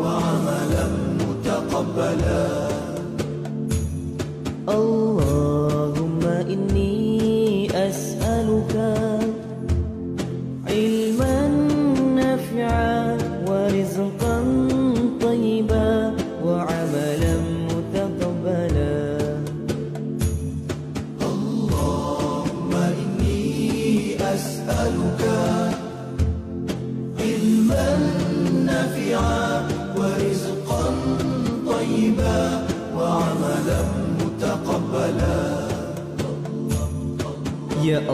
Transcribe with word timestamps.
وعملا 0.00 0.86
متقبلا. 1.20 2.44
الله 4.68 5.03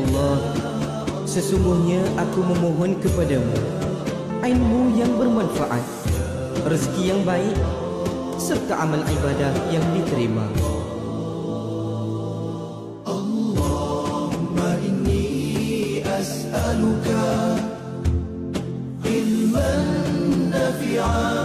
Allah 0.01 0.41
Sesungguhnya 1.29 2.01
aku 2.17 2.41
memohon 2.41 2.97
kepadamu 3.05 3.53
Ilmu 4.41 4.97
yang 4.97 5.13
bermanfaat 5.21 5.85
Rezeki 6.65 7.03
yang 7.13 7.21
baik 7.29 7.57
Serta 8.41 8.73
amal 8.73 9.05
ibadah 9.05 9.53
yang 9.69 9.85
diterima. 9.93 10.49
Allahumma 13.05 14.81
inni 14.81 16.01
as'aluka 16.01 17.61
Ilman 19.05 19.85
nafi'an. 20.49 21.40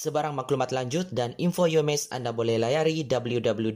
Sebarang 0.00 0.32
maklumat 0.32 0.72
lanjut 0.72 1.12
dan 1.12 1.36
info 1.36 1.68
UMS 1.68 2.08
anda 2.08 2.32
boleh 2.32 2.56
layari 2.56 3.04
www.ums.edu.my. 3.04 3.70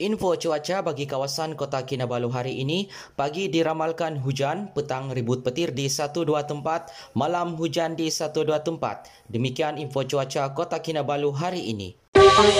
Info 0.00 0.32
cuaca 0.40 0.76
bagi 0.80 1.04
kawasan 1.04 1.60
Kota 1.60 1.84
Kinabalu 1.84 2.32
hari 2.32 2.56
ini, 2.64 2.88
pagi 3.20 3.52
diramalkan 3.52 4.16
hujan, 4.24 4.72
petang 4.72 5.12
ribut 5.12 5.44
petir 5.44 5.76
di 5.76 5.92
satu 5.92 6.24
dua 6.24 6.48
tempat, 6.48 6.88
malam 7.12 7.52
hujan 7.60 8.00
di 8.00 8.08
satu 8.08 8.48
dua 8.48 8.64
tempat. 8.64 9.12
Demikian 9.28 9.76
info 9.76 10.08
cuaca 10.08 10.56
Kota 10.56 10.80
Kinabalu 10.80 11.36
hari 11.36 11.68
ini. 11.68 12.07
Info 12.38 12.54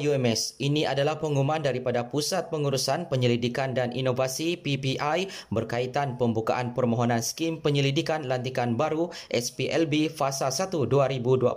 UMS, 0.00 0.56
ini 0.64 0.88
adalah 0.88 1.20
pengumuman 1.20 1.60
daripada 1.60 2.08
Pusat 2.08 2.48
Pengurusan 2.48 3.12
Penyelidikan 3.12 3.76
dan 3.76 3.92
Inovasi 3.92 4.56
PPI 4.56 5.28
berkaitan 5.52 6.16
pembukaan 6.16 6.72
permohonan 6.72 7.20
skim 7.20 7.60
penyelidikan 7.60 8.24
lantikan 8.24 8.80
baru 8.80 9.12
SPLB 9.28 10.08
Fasa 10.08 10.48
1 10.48 10.88
2021. 10.88 11.52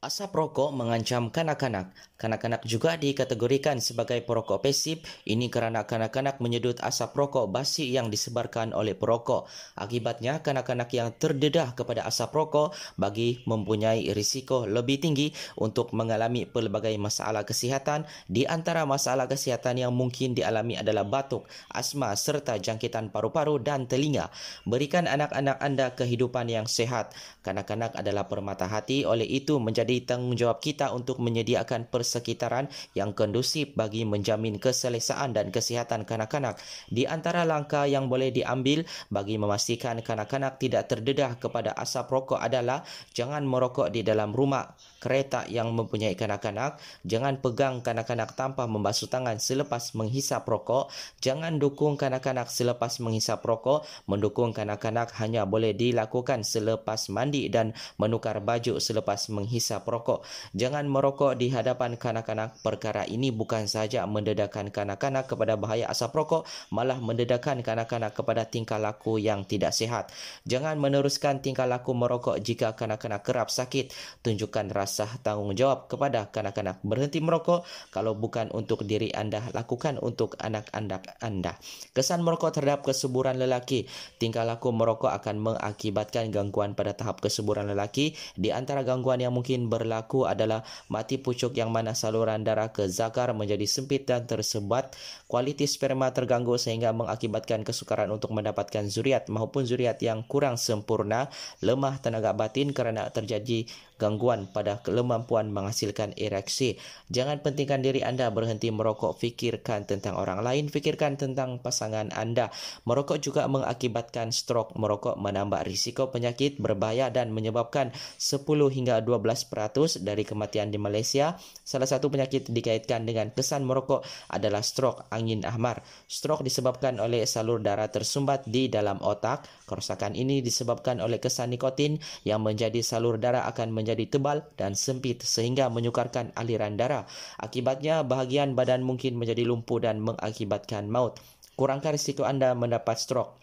Asap 0.01 0.33
rokok 0.33 0.73
mengancam 0.73 1.29
kanak-kanak. 1.29 1.93
Kanak-kanak 2.17 2.65
juga 2.65 2.97
dikategorikan 2.97 3.77
sebagai 3.77 4.17
perokok 4.25 4.65
pasif. 4.65 4.97
Ini 5.29 5.45
kerana 5.53 5.85
kanak-kanak 5.85 6.41
menyedut 6.41 6.81
asap 6.81 7.13
rokok 7.13 7.53
basi 7.53 7.93
yang 7.93 8.09
disebarkan 8.09 8.73
oleh 8.73 8.97
perokok. 8.97 9.45
Akibatnya, 9.77 10.41
kanak-kanak 10.41 10.89
yang 10.89 11.13
terdedah 11.13 11.77
kepada 11.77 12.01
asap 12.09 12.33
rokok 12.33 12.73
bagi 12.97 13.45
mempunyai 13.45 14.09
risiko 14.17 14.65
lebih 14.65 15.05
tinggi 15.05 15.37
untuk 15.61 15.93
mengalami 15.93 16.49
pelbagai 16.49 16.97
masalah 16.97 17.45
kesihatan. 17.45 18.09
Di 18.25 18.49
antara 18.49 18.89
masalah 18.89 19.29
kesihatan 19.29 19.85
yang 19.85 19.93
mungkin 19.93 20.33
dialami 20.33 20.81
adalah 20.81 21.05
batuk, 21.05 21.45
asma 21.69 22.17
serta 22.17 22.57
jangkitan 22.57 23.13
paru-paru 23.13 23.61
dan 23.61 23.85
telinga. 23.85 24.33
Berikan 24.65 25.05
anak-anak 25.05 25.61
anda 25.61 25.93
kehidupan 25.93 26.49
yang 26.49 26.65
sehat. 26.65 27.13
Kanak-kanak 27.45 27.93
adalah 27.93 28.25
permata 28.25 28.65
hati, 28.65 29.05
oleh 29.05 29.29
itu 29.29 29.61
menjadi 29.61 29.90
menjadi 29.91 30.15
tanggungjawab 30.15 30.63
kita 30.63 30.95
untuk 30.95 31.19
menyediakan 31.19 31.91
persekitaran 31.91 32.71
yang 32.95 33.11
kondusif 33.11 33.75
bagi 33.75 34.07
menjamin 34.07 34.55
keselesaan 34.55 35.35
dan 35.35 35.51
kesihatan 35.51 36.07
kanak-kanak. 36.07 36.55
Di 36.87 37.03
antara 37.03 37.43
langkah 37.43 37.83
yang 37.83 38.07
boleh 38.07 38.31
diambil 38.31 38.87
bagi 39.11 39.35
memastikan 39.35 39.99
kanak-kanak 39.99 40.63
tidak 40.63 40.87
terdedah 40.87 41.35
kepada 41.35 41.75
asap 41.75 42.07
rokok 42.07 42.39
adalah 42.39 42.87
jangan 43.11 43.43
merokok 43.43 43.91
di 43.91 43.99
dalam 43.99 44.31
rumah 44.31 44.71
kereta 45.03 45.43
yang 45.51 45.73
mempunyai 45.75 46.13
kanak-kanak, 46.13 46.77
jangan 47.03 47.41
pegang 47.41 47.81
kanak-kanak 47.81 48.37
tanpa 48.37 48.69
membasuh 48.69 49.09
tangan 49.09 49.41
selepas 49.41 49.97
menghisap 49.97 50.45
rokok, 50.45 50.93
jangan 51.19 51.57
dukung 51.57 51.97
kanak-kanak 51.97 52.47
selepas 52.47 53.01
menghisap 53.01 53.41
rokok, 53.41 53.83
mendukung 54.05 54.53
kanak-kanak 54.53 55.09
hanya 55.17 55.43
boleh 55.49 55.73
dilakukan 55.73 56.45
selepas 56.45 57.09
mandi 57.09 57.49
dan 57.49 57.73
menukar 57.97 58.37
baju 58.45 58.77
selepas 58.77 59.25
menghisap 59.33 59.80
asap 59.81 59.97
rokok. 59.97 60.19
Jangan 60.53 60.85
merokok 60.85 61.33
di 61.33 61.49
hadapan 61.49 61.97
kanak-kanak. 61.97 62.61
Perkara 62.61 63.09
ini 63.09 63.33
bukan 63.33 63.65
sahaja 63.65 64.05
mendedahkan 64.05 64.69
kanak-kanak 64.69 65.25
kepada 65.25 65.57
bahaya 65.57 65.89
asap 65.89 66.13
rokok, 66.13 66.45
malah 66.69 67.01
mendedahkan 67.01 67.65
kanak-kanak 67.65 68.13
kepada 68.13 68.45
tingkah 68.45 68.77
laku 68.77 69.17
yang 69.17 69.41
tidak 69.41 69.73
sihat. 69.73 70.13
Jangan 70.45 70.77
meneruskan 70.77 71.41
tingkah 71.41 71.65
laku 71.65 71.97
merokok 71.97 72.37
jika 72.37 72.77
kanak-kanak 72.77 73.25
kerap 73.25 73.49
sakit. 73.49 73.89
Tunjukkan 74.21 74.69
rasa 74.69 75.09
tanggungjawab 75.25 75.89
kepada 75.89 76.29
kanak-kanak. 76.29 76.77
Berhenti 76.85 77.17
merokok 77.17 77.65
kalau 77.89 78.13
bukan 78.13 78.53
untuk 78.53 78.85
diri 78.85 79.09
anda, 79.17 79.41
lakukan 79.57 79.97
untuk 79.97 80.37
anak-anak 80.37 81.17
anda. 81.25 81.57
Kesan 81.97 82.21
merokok 82.21 82.53
terhadap 82.53 82.85
kesuburan 82.85 83.41
lelaki. 83.41 83.89
Tingkah 84.21 84.45
laku 84.45 84.69
merokok 84.69 85.09
akan 85.09 85.41
mengakibatkan 85.41 86.29
gangguan 86.29 86.77
pada 86.77 86.93
tahap 86.93 87.17
kesuburan 87.17 87.65
lelaki. 87.65 88.13
Di 88.37 88.53
antara 88.53 88.85
gangguan 88.85 89.23
yang 89.23 89.31
mungkin 89.31 89.70
berlaku 89.71 90.27
adalah 90.27 90.67
mati 90.91 91.15
pucuk 91.15 91.55
yang 91.55 91.71
mana 91.71 91.95
saluran 91.95 92.43
darah 92.43 92.75
ke 92.75 92.91
zakar 92.91 93.31
menjadi 93.31 93.63
sempit 93.63 94.03
dan 94.03 94.27
tersebat, 94.27 94.91
kualiti 95.31 95.63
sperma 95.63 96.11
terganggu 96.11 96.59
sehingga 96.59 96.91
mengakibatkan 96.91 97.63
kesukaran 97.63 98.11
untuk 98.11 98.35
mendapatkan 98.35 98.91
zuriat 98.91 99.31
maupun 99.31 99.63
zuriat 99.63 99.95
yang 100.03 100.27
kurang 100.27 100.59
sempurna, 100.59 101.31
lemah 101.63 102.03
tenaga 102.03 102.35
batin 102.35 102.75
kerana 102.75 103.07
terjadi 103.07 103.63
gangguan 104.01 104.49
pada 104.49 104.81
kemampuan 104.81 105.53
menghasilkan 105.53 106.17
ereksi. 106.17 106.81
Jangan 107.13 107.45
pentingkan 107.45 107.85
diri 107.85 108.01
anda 108.01 108.33
berhenti 108.33 108.73
merokok, 108.73 109.21
fikirkan 109.21 109.85
tentang 109.85 110.17
orang 110.17 110.41
lain, 110.41 110.73
fikirkan 110.73 111.21
tentang 111.21 111.61
pasangan 111.61 112.09
anda. 112.17 112.49
Merokok 112.89 113.21
juga 113.21 113.45
mengakibatkan 113.45 114.33
stroke. 114.33 114.73
Merokok 114.73 115.21
menambah 115.21 115.61
risiko 115.69 116.09
penyakit 116.09 116.57
berbahaya 116.57 117.13
dan 117.13 117.29
menyebabkan 117.29 117.93
10 118.17 118.41
hingga 118.73 119.05
12% 119.05 119.60
dari 120.01 120.25
kematian 120.25 120.73
di 120.73 120.81
Malaysia. 120.81 121.37
Salah 121.61 121.85
satu 121.85 122.09
penyakit 122.09 122.49
dikaitkan 122.49 123.05
dengan 123.05 123.29
kesan 123.29 123.67
merokok 123.67 124.01
adalah 124.33 124.65
stroke 124.65 125.05
angin 125.13 125.45
ahmar. 125.45 125.85
Stroke 126.09 126.41
disebabkan 126.41 126.97
oleh 126.97 127.27
salur 127.29 127.61
darah 127.61 127.91
tersumbat 127.91 128.49
di 128.49 128.71
dalam 128.71 128.97
otak. 129.03 129.45
Kerosakan 129.69 130.17
ini 130.17 130.41
disebabkan 130.41 130.97
oleh 131.03 131.21
kesan 131.21 131.53
nikotin 131.53 132.01
yang 132.25 132.41
menjadi 132.41 132.81
salur 132.81 133.21
darah 133.21 133.45
akan 133.51 133.69
menjadi 133.75 134.07
tebal 134.07 134.47
dan 134.57 134.73
sempit 134.73 135.21
sehingga 135.21 135.69
menyukarkan 135.69 136.31
aliran 136.33 136.79
darah. 136.79 137.05
Akibatnya, 137.37 138.01
bahagian 138.07 138.55
badan 138.57 138.81
mungkin 138.81 139.19
menjadi 139.19 139.45
lumpuh 139.45 139.83
dan 139.83 139.99
mengakibatkan 139.99 140.87
maut. 140.87 141.19
Kurangkan 141.59 141.93
risiko 141.93 142.23
anda 142.23 142.55
mendapat 142.55 142.97
stroke. 142.97 143.41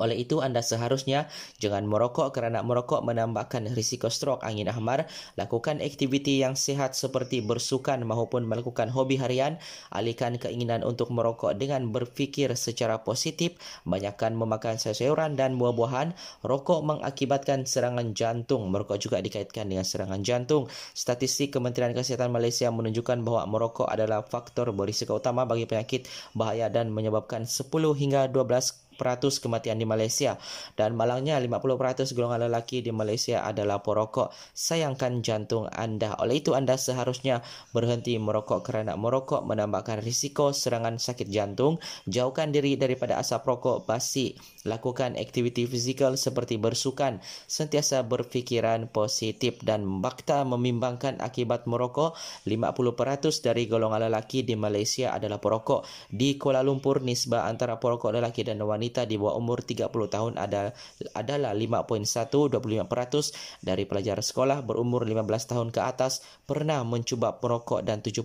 Oleh 0.00 0.24
itu, 0.24 0.40
anda 0.40 0.64
seharusnya 0.64 1.28
jangan 1.60 1.84
merokok 1.84 2.32
kerana 2.32 2.64
merokok 2.64 3.04
menambahkan 3.04 3.72
risiko 3.76 4.08
strok 4.08 4.40
angin 4.40 4.68
ahmar. 4.72 5.04
Lakukan 5.36 5.84
aktiviti 5.84 6.40
yang 6.40 6.56
sihat 6.56 6.96
seperti 6.96 7.44
bersukan 7.44 8.00
maupun 8.06 8.48
melakukan 8.48 8.88
hobi 8.88 9.20
harian. 9.20 9.60
Alihkan 9.92 10.40
keinginan 10.40 10.80
untuk 10.82 11.12
merokok 11.12 11.52
dengan 11.58 11.92
berfikir 11.92 12.52
secara 12.56 13.04
positif. 13.04 13.56
Banyakkan 13.84 14.32
memakan 14.32 14.80
sayuran 14.80 15.36
dan 15.36 15.60
buah-buahan. 15.60 16.16
Rokok 16.40 16.80
mengakibatkan 16.84 17.68
serangan 17.68 18.16
jantung. 18.16 18.72
Merokok 18.72 18.96
juga 18.96 19.20
dikaitkan 19.20 19.68
dengan 19.68 19.84
serangan 19.84 20.24
jantung. 20.24 20.68
Statistik 20.96 21.52
Kementerian 21.52 21.92
Kesihatan 21.92 22.32
Malaysia 22.32 22.72
menunjukkan 22.72 23.20
bahawa 23.20 23.44
merokok 23.44 23.88
adalah 23.88 24.24
faktor 24.24 24.72
berisiko 24.72 25.20
utama 25.20 25.44
bagi 25.44 25.68
penyakit 25.68 26.08
bahaya 26.32 26.72
dan 26.72 26.88
menyebabkan 26.88 27.44
10 27.44 27.68
hingga 27.96 28.28
12 28.32 28.91
kematian 28.96 29.78
di 29.80 29.86
Malaysia 29.88 30.36
dan 30.78 30.94
malangnya 30.94 31.40
50% 31.40 32.12
golongan 32.16 32.48
lelaki 32.48 32.84
di 32.84 32.92
Malaysia 32.94 33.42
adalah 33.44 33.80
perokok. 33.80 34.32
Sayangkan 34.52 35.24
jantung 35.24 35.68
anda. 35.70 36.16
Oleh 36.20 36.40
itu 36.40 36.52
anda 36.52 36.78
seharusnya 36.78 37.40
berhenti 37.72 38.16
merokok 38.16 38.64
kerana 38.64 38.94
merokok 38.96 39.44
menambahkan 39.44 40.00
risiko 40.00 40.52
serangan 40.54 40.96
sakit 41.00 41.28
jantung. 41.28 41.80
Jauhkan 42.08 42.52
diri 42.52 42.76
daripada 42.76 43.18
asap 43.18 43.46
rokok 43.46 43.84
basi. 43.88 44.36
Lakukan 44.62 45.18
aktiviti 45.18 45.66
fizikal 45.66 46.14
seperti 46.14 46.54
bersukan. 46.54 47.18
Sentiasa 47.50 48.06
berfikiran 48.06 48.86
positif 48.86 49.58
dan 49.66 49.82
bakta 49.98 50.46
memimbangkan 50.46 51.18
akibat 51.18 51.66
merokok. 51.66 52.14
50% 52.46 53.42
dari 53.42 53.66
golongan 53.66 54.06
lelaki 54.06 54.46
di 54.46 54.54
Malaysia 54.54 55.10
adalah 55.10 55.42
perokok. 55.42 55.82
Di 56.14 56.38
Kuala 56.38 56.62
Lumpur 56.62 57.02
nisbah 57.02 57.50
antara 57.50 57.82
perokok 57.82 58.14
lelaki 58.14 58.46
dan 58.46 58.62
wanita 58.62 59.02
di 59.02 59.18
bawah 59.18 59.34
umur 59.34 59.66
30 59.66 59.90
tahun 59.90 60.38
ada, 60.38 60.70
adalah 61.18 61.50
5.125% 61.58 63.66
dari 63.66 63.82
pelajar 63.88 64.22
sekolah 64.22 64.62
berumur 64.62 65.02
15 65.02 65.50
tahun 65.50 65.68
ke 65.74 65.80
atas 65.82 66.22
pernah 66.46 66.86
mencuba 66.86 67.42
perokok 67.42 67.82
dan 67.82 67.98
70% 67.98 68.22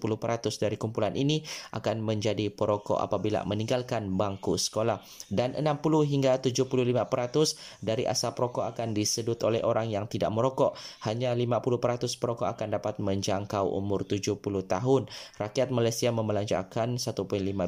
dari 0.61 0.77
kumpulan 0.77 1.17
ini 1.17 1.41
akan 1.73 2.03
menjadi 2.03 2.53
perokok 2.53 3.01
apabila 3.01 3.41
meninggalkan 3.47 4.13
bangku 4.13 4.59
sekolah 4.59 5.01
dan 5.33 5.57
60 5.57 6.05
hingga 6.05 6.26
75% 6.35 7.55
dari 7.79 8.03
asap 8.03 8.35
rokok 8.35 8.67
akan 8.75 8.91
disedut 8.91 9.39
oleh 9.47 9.63
orang 9.63 9.87
yang 9.87 10.11
tidak 10.11 10.35
merokok 10.35 10.75
hanya 11.07 11.31
50% 11.31 12.19
perokok 12.19 12.51
akan 12.51 12.67
dapat 12.75 12.99
menjangkau 12.99 13.71
umur 13.71 14.03
70 14.03 14.43
tahun 14.43 15.07
rakyat 15.39 15.71
Malaysia 15.71 16.11
membelanjakan 16.11 16.99
1.5 16.99 17.15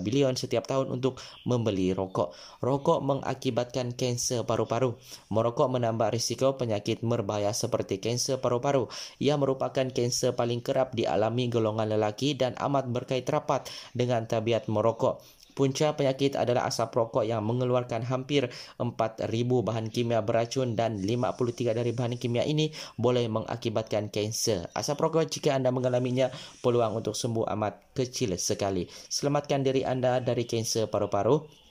bilion 0.04 0.36
setiap 0.36 0.68
tahun 0.68 0.92
untuk 0.92 1.24
membeli 1.48 1.96
rokok 1.96 2.36
rokok 2.60 3.00
mengakibatkan 3.06 3.94
kanser 3.94 4.44
paru-paru. 4.44 4.98
Merokok 5.30 5.68
menambah 5.70 6.10
risiko 6.10 6.58
penyakit 6.58 7.06
berbahaya 7.06 7.54
seperti 7.54 8.02
kanser 8.02 8.42
paru-paru. 8.42 8.90
Ia 9.22 9.38
merupakan 9.38 9.88
kanser 9.92 10.34
paling 10.34 10.64
kerap 10.66 10.98
dialami 10.98 11.52
golongan 11.52 11.92
lelaki 11.92 12.34
dan 12.34 12.58
amat 12.58 12.90
berkait 12.90 13.28
rapat 13.30 13.68
dengan 13.94 14.26
tabiat 14.26 14.66
merokok. 14.72 15.39
Punca 15.58 15.94
penyakit 15.98 16.40
adalah 16.40 16.66
asap 16.70 16.96
rokok 16.96 17.28
yang 17.28 17.44
mengeluarkan 17.44 18.06
hampir 18.08 18.48
4,000 18.80 19.28
bahan 19.66 19.92
kimia 19.92 20.24
beracun 20.24 20.74
dan 20.78 21.02
53 21.02 21.76
dari 21.76 21.92
bahan 21.92 22.16
kimia 22.16 22.48
ini 22.48 22.72
boleh 22.96 23.28
mengakibatkan 23.28 24.14
kanser. 24.14 24.70
Asap 24.72 24.98
rokok 25.00 25.28
jika 25.28 25.56
anda 25.58 25.74
mengalaminya, 25.74 26.32
peluang 26.64 27.04
untuk 27.04 27.18
sembuh 27.18 27.48
amat 27.58 27.96
kecil 27.98 28.36
sekali. 28.40 28.88
Selamatkan 28.88 29.62
diri 29.66 29.84
anda 29.84 30.24
dari 30.24 30.48
kanser 30.48 30.88
paru-paru 30.88 31.69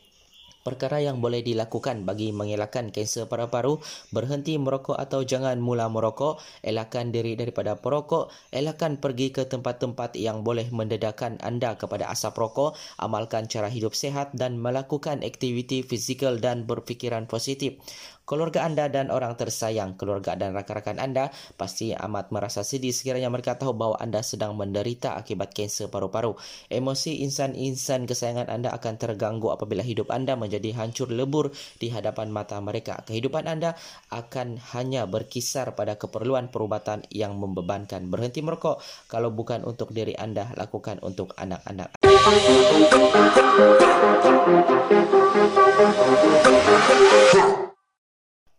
perkara 0.69 1.01
yang 1.01 1.25
boleh 1.25 1.41
dilakukan 1.41 2.05
bagi 2.05 2.29
mengelakkan 2.37 2.93
kanser 2.93 3.25
paru-paru, 3.25 3.81
berhenti 4.13 4.61
merokok 4.61 5.01
atau 5.01 5.25
jangan 5.25 5.57
mula 5.57 5.89
merokok, 5.89 6.37
elakkan 6.61 7.09
diri 7.09 7.41
daripada 7.41 7.81
perokok, 7.81 8.29
elakkan 8.53 9.01
pergi 9.01 9.33
ke 9.33 9.49
tempat-tempat 9.49 10.21
yang 10.21 10.45
boleh 10.45 10.69
mendedahkan 10.69 11.41
anda 11.41 11.81
kepada 11.81 12.13
asap 12.13 12.37
rokok, 12.37 12.77
amalkan 13.01 13.49
cara 13.49 13.73
hidup 13.73 13.97
sehat 13.97 14.37
dan 14.37 14.61
melakukan 14.61 15.25
aktiviti 15.25 15.81
fizikal 15.81 16.37
dan 16.37 16.69
berfikiran 16.69 17.25
positif 17.25 17.81
keluarga 18.29 18.69
anda 18.69 18.93
dan 18.93 19.09
orang 19.09 19.33
tersayang, 19.41 19.97
keluarga 19.97 20.37
dan 20.37 20.53
rakan-rakan 20.53 21.01
anda 21.01 21.33
pasti 21.57 21.97
amat 21.97 22.29
merasa 22.29 22.61
sedih 22.61 22.93
sekiranya 22.93 23.33
mereka 23.33 23.57
tahu 23.57 23.73
bahawa 23.73 23.97
anda 24.05 24.21
sedang 24.21 24.53
menderita 24.53 25.17
akibat 25.17 25.57
kanser 25.57 25.89
paru-paru. 25.89 26.37
Emosi 26.69 27.25
insan-insan 27.25 28.05
kesayangan 28.05 28.53
anda 28.53 28.69
akan 28.77 29.01
terganggu 29.01 29.49
apabila 29.49 29.81
hidup 29.81 30.13
anda 30.13 30.37
menjadi 30.37 30.77
hancur 30.77 31.09
lebur 31.09 31.57
di 31.81 31.89
hadapan 31.89 32.29
mata 32.29 32.61
mereka. 32.61 33.01
Kehidupan 33.09 33.49
anda 33.49 33.73
akan 34.13 34.61
hanya 34.77 35.09
berkisar 35.09 35.73
pada 35.73 35.97
keperluan 35.97 36.53
perubatan 36.53 37.09
yang 37.09 37.41
membebankan. 37.41 38.13
Berhenti 38.13 38.45
merokok 38.45 38.85
kalau 39.09 39.33
bukan 39.33 39.65
untuk 39.65 39.97
diri 39.97 40.13
anda, 40.21 40.53
lakukan 40.53 41.01
untuk 41.01 41.33
anak-anak. 41.41 41.97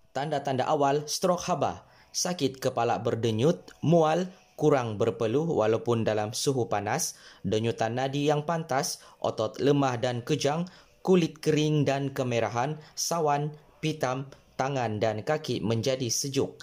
Tanda-tanda 0.09 0.65
awal 0.65 1.05
strok 1.05 1.45
haba, 1.45 1.85
sakit 2.11 2.57
kepala 2.57 2.97
berdenyut, 2.97 3.73
mual, 3.85 4.25
kurang 4.59 4.99
berpeluh 4.99 5.47
walaupun 5.47 6.03
dalam 6.03 6.35
suhu 6.35 6.67
panas, 6.67 7.15
denyutan 7.47 7.95
nadi 7.95 8.27
yang 8.27 8.43
pantas, 8.43 8.99
otot 9.23 9.55
lemah 9.63 9.95
dan 10.01 10.19
kejang, 10.25 10.67
kulit 10.99 11.39
kering 11.39 11.87
dan 11.87 12.11
kemerahan, 12.11 12.75
sawan, 12.97 13.55
pitam, 13.79 14.27
tangan 14.59 14.99
dan 14.99 15.23
kaki 15.23 15.63
menjadi 15.63 16.11
sejuk. 16.11 16.59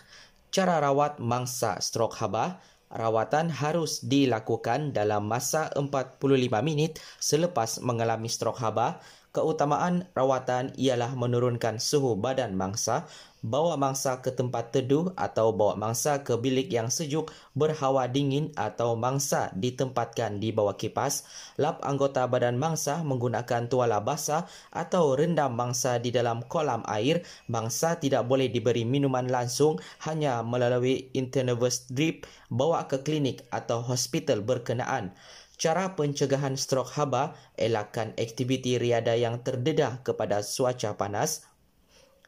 Cara 0.53 0.77
rawat 0.85 1.17
mangsa 1.17 1.81
strok 1.81 2.21
haba, 2.21 2.61
rawatan 2.93 3.49
harus 3.49 4.05
dilakukan 4.05 4.93
dalam 4.93 5.27
masa 5.27 5.73
45 5.73 6.21
minit 6.61 7.01
selepas 7.19 7.81
mengalami 7.81 8.29
strok 8.29 8.61
haba. 8.61 9.01
Keutamaan 9.37 10.09
rawatan 10.17 10.73
ialah 10.81 11.13
menurunkan 11.13 11.77
suhu 11.77 12.17
badan 12.17 12.57
mangsa, 12.57 13.05
bawa 13.47 13.79
mangsa 13.79 14.19
ke 14.27 14.35
tempat 14.35 14.75
teduh 14.75 15.15
atau 15.15 15.55
bawa 15.55 15.79
mangsa 15.79 16.27
ke 16.27 16.35
bilik 16.35 16.67
yang 16.67 16.91
sejuk 16.91 17.31
berhawa 17.55 18.11
dingin 18.11 18.51
atau 18.59 18.99
mangsa 18.99 19.55
ditempatkan 19.55 20.43
di 20.43 20.51
bawah 20.51 20.75
kipas, 20.75 21.23
lap 21.55 21.79
anggota 21.87 22.27
badan 22.27 22.59
mangsa 22.59 23.07
menggunakan 23.07 23.71
tuala 23.71 24.03
basah 24.03 24.51
atau 24.75 25.15
rendam 25.15 25.55
mangsa 25.55 26.03
di 26.03 26.11
dalam 26.11 26.43
kolam 26.51 26.83
air, 26.91 27.23
mangsa 27.47 27.95
tidak 28.03 28.27
boleh 28.27 28.51
diberi 28.51 28.83
minuman 28.83 29.31
langsung 29.31 29.79
hanya 30.03 30.43
melalui 30.43 31.07
intravenous 31.15 31.87
drip, 31.87 32.27
bawa 32.51 32.91
ke 32.91 33.07
klinik 33.07 33.47
atau 33.55 33.79
hospital 33.79 34.43
berkenaan. 34.43 35.15
Cara 35.57 35.97
pencegahan 35.97 36.59
strok 36.59 36.93
haba, 37.01 37.33
elakkan 37.57 38.13
aktiviti 38.21 38.77
riada 38.77 39.17
yang 39.17 39.41
terdedah 39.41 40.05
kepada 40.05 40.45
cuaca 40.45 41.01
panas, 41.01 41.49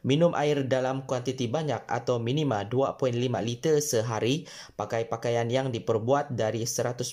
Minum 0.07 0.31
air 0.31 0.63
dalam 0.63 1.03
kuantiti 1.03 1.51
banyak 1.51 1.83
atau 1.83 2.23
minima 2.23 2.63
2.5 2.63 3.11
liter 3.43 3.83
sehari. 3.83 4.47
Pakai 4.79 5.11
pakaian 5.11 5.43
yang 5.51 5.75
diperbuat 5.75 6.31
dari 6.39 6.63
100% 6.63 7.03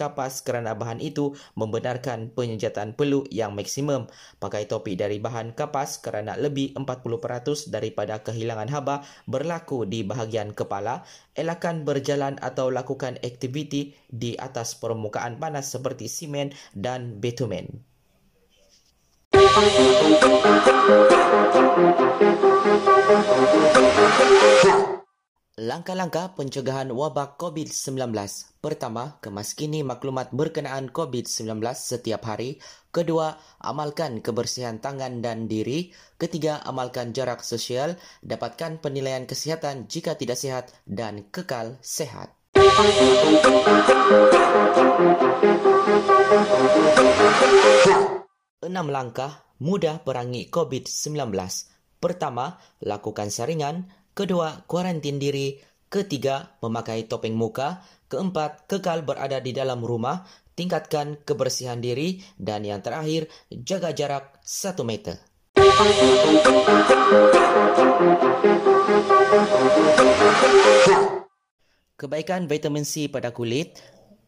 kapas 0.00 0.40
kerana 0.40 0.72
bahan 0.72 1.04
itu 1.04 1.36
membenarkan 1.60 2.32
penyejatan 2.32 2.96
peluk 2.96 3.28
yang 3.28 3.52
maksimum. 3.52 4.08
Pakai 4.40 4.64
topi 4.64 4.96
dari 4.96 5.20
bahan 5.20 5.52
kapas 5.52 6.00
kerana 6.00 6.40
lebih 6.40 6.72
40% 6.72 7.68
daripada 7.68 8.24
kehilangan 8.24 8.72
haba 8.72 9.04
berlaku 9.28 9.84
di 9.84 10.00
bahagian 10.00 10.56
kepala. 10.56 11.04
Elakkan 11.36 11.84
berjalan 11.84 12.40
atau 12.40 12.72
lakukan 12.72 13.20
aktiviti 13.20 13.92
di 14.08 14.32
atas 14.40 14.72
permukaan 14.80 15.36
panas 15.36 15.68
seperti 15.68 16.08
simen 16.08 16.52
dan 16.72 17.20
bitumen. 17.20 17.91
Langkah-langkah 25.60 26.32
pencegahan 26.32 26.88
wabak 26.88 27.36
COVID-19. 27.36 28.16
Pertama, 28.64 29.20
kemaskini 29.20 29.84
maklumat 29.84 30.32
berkenaan 30.32 30.88
COVID-19 30.88 31.60
setiap 31.76 32.24
hari. 32.32 32.64
Kedua, 32.88 33.36
amalkan 33.60 34.24
kebersihan 34.24 34.80
tangan 34.80 35.20
dan 35.20 35.52
diri. 35.52 35.92
Ketiga, 36.16 36.64
amalkan 36.64 37.12
jarak 37.12 37.44
sosial. 37.44 38.00
Dapatkan 38.24 38.80
penilaian 38.80 39.28
kesihatan 39.28 39.84
jika 39.84 40.16
tidak 40.16 40.40
sihat 40.40 40.72
dan 40.88 41.28
kekal 41.28 41.76
sehat. 41.84 42.32
Enam 48.62 48.94
langkah 48.94 49.41
mudah 49.62 50.02
perangi 50.02 50.50
COVID-19. 50.50 51.30
Pertama, 52.02 52.58
lakukan 52.82 53.30
saringan. 53.30 53.86
Kedua, 54.10 54.66
kuarantin 54.66 55.22
diri. 55.22 55.62
Ketiga, 55.86 56.58
memakai 56.58 57.06
topeng 57.06 57.38
muka. 57.38 57.86
Keempat, 58.10 58.66
kekal 58.66 59.06
berada 59.06 59.38
di 59.38 59.54
dalam 59.54 59.86
rumah. 59.86 60.26
Tingkatkan 60.58 61.22
kebersihan 61.22 61.78
diri. 61.78 62.18
Dan 62.34 62.66
yang 62.66 62.82
terakhir, 62.82 63.30
jaga 63.54 63.94
jarak 63.94 64.34
satu 64.42 64.82
meter. 64.82 65.22
Kebaikan 71.94 72.50
vitamin 72.50 72.82
C 72.82 73.06
pada 73.06 73.30
kulit 73.30 73.78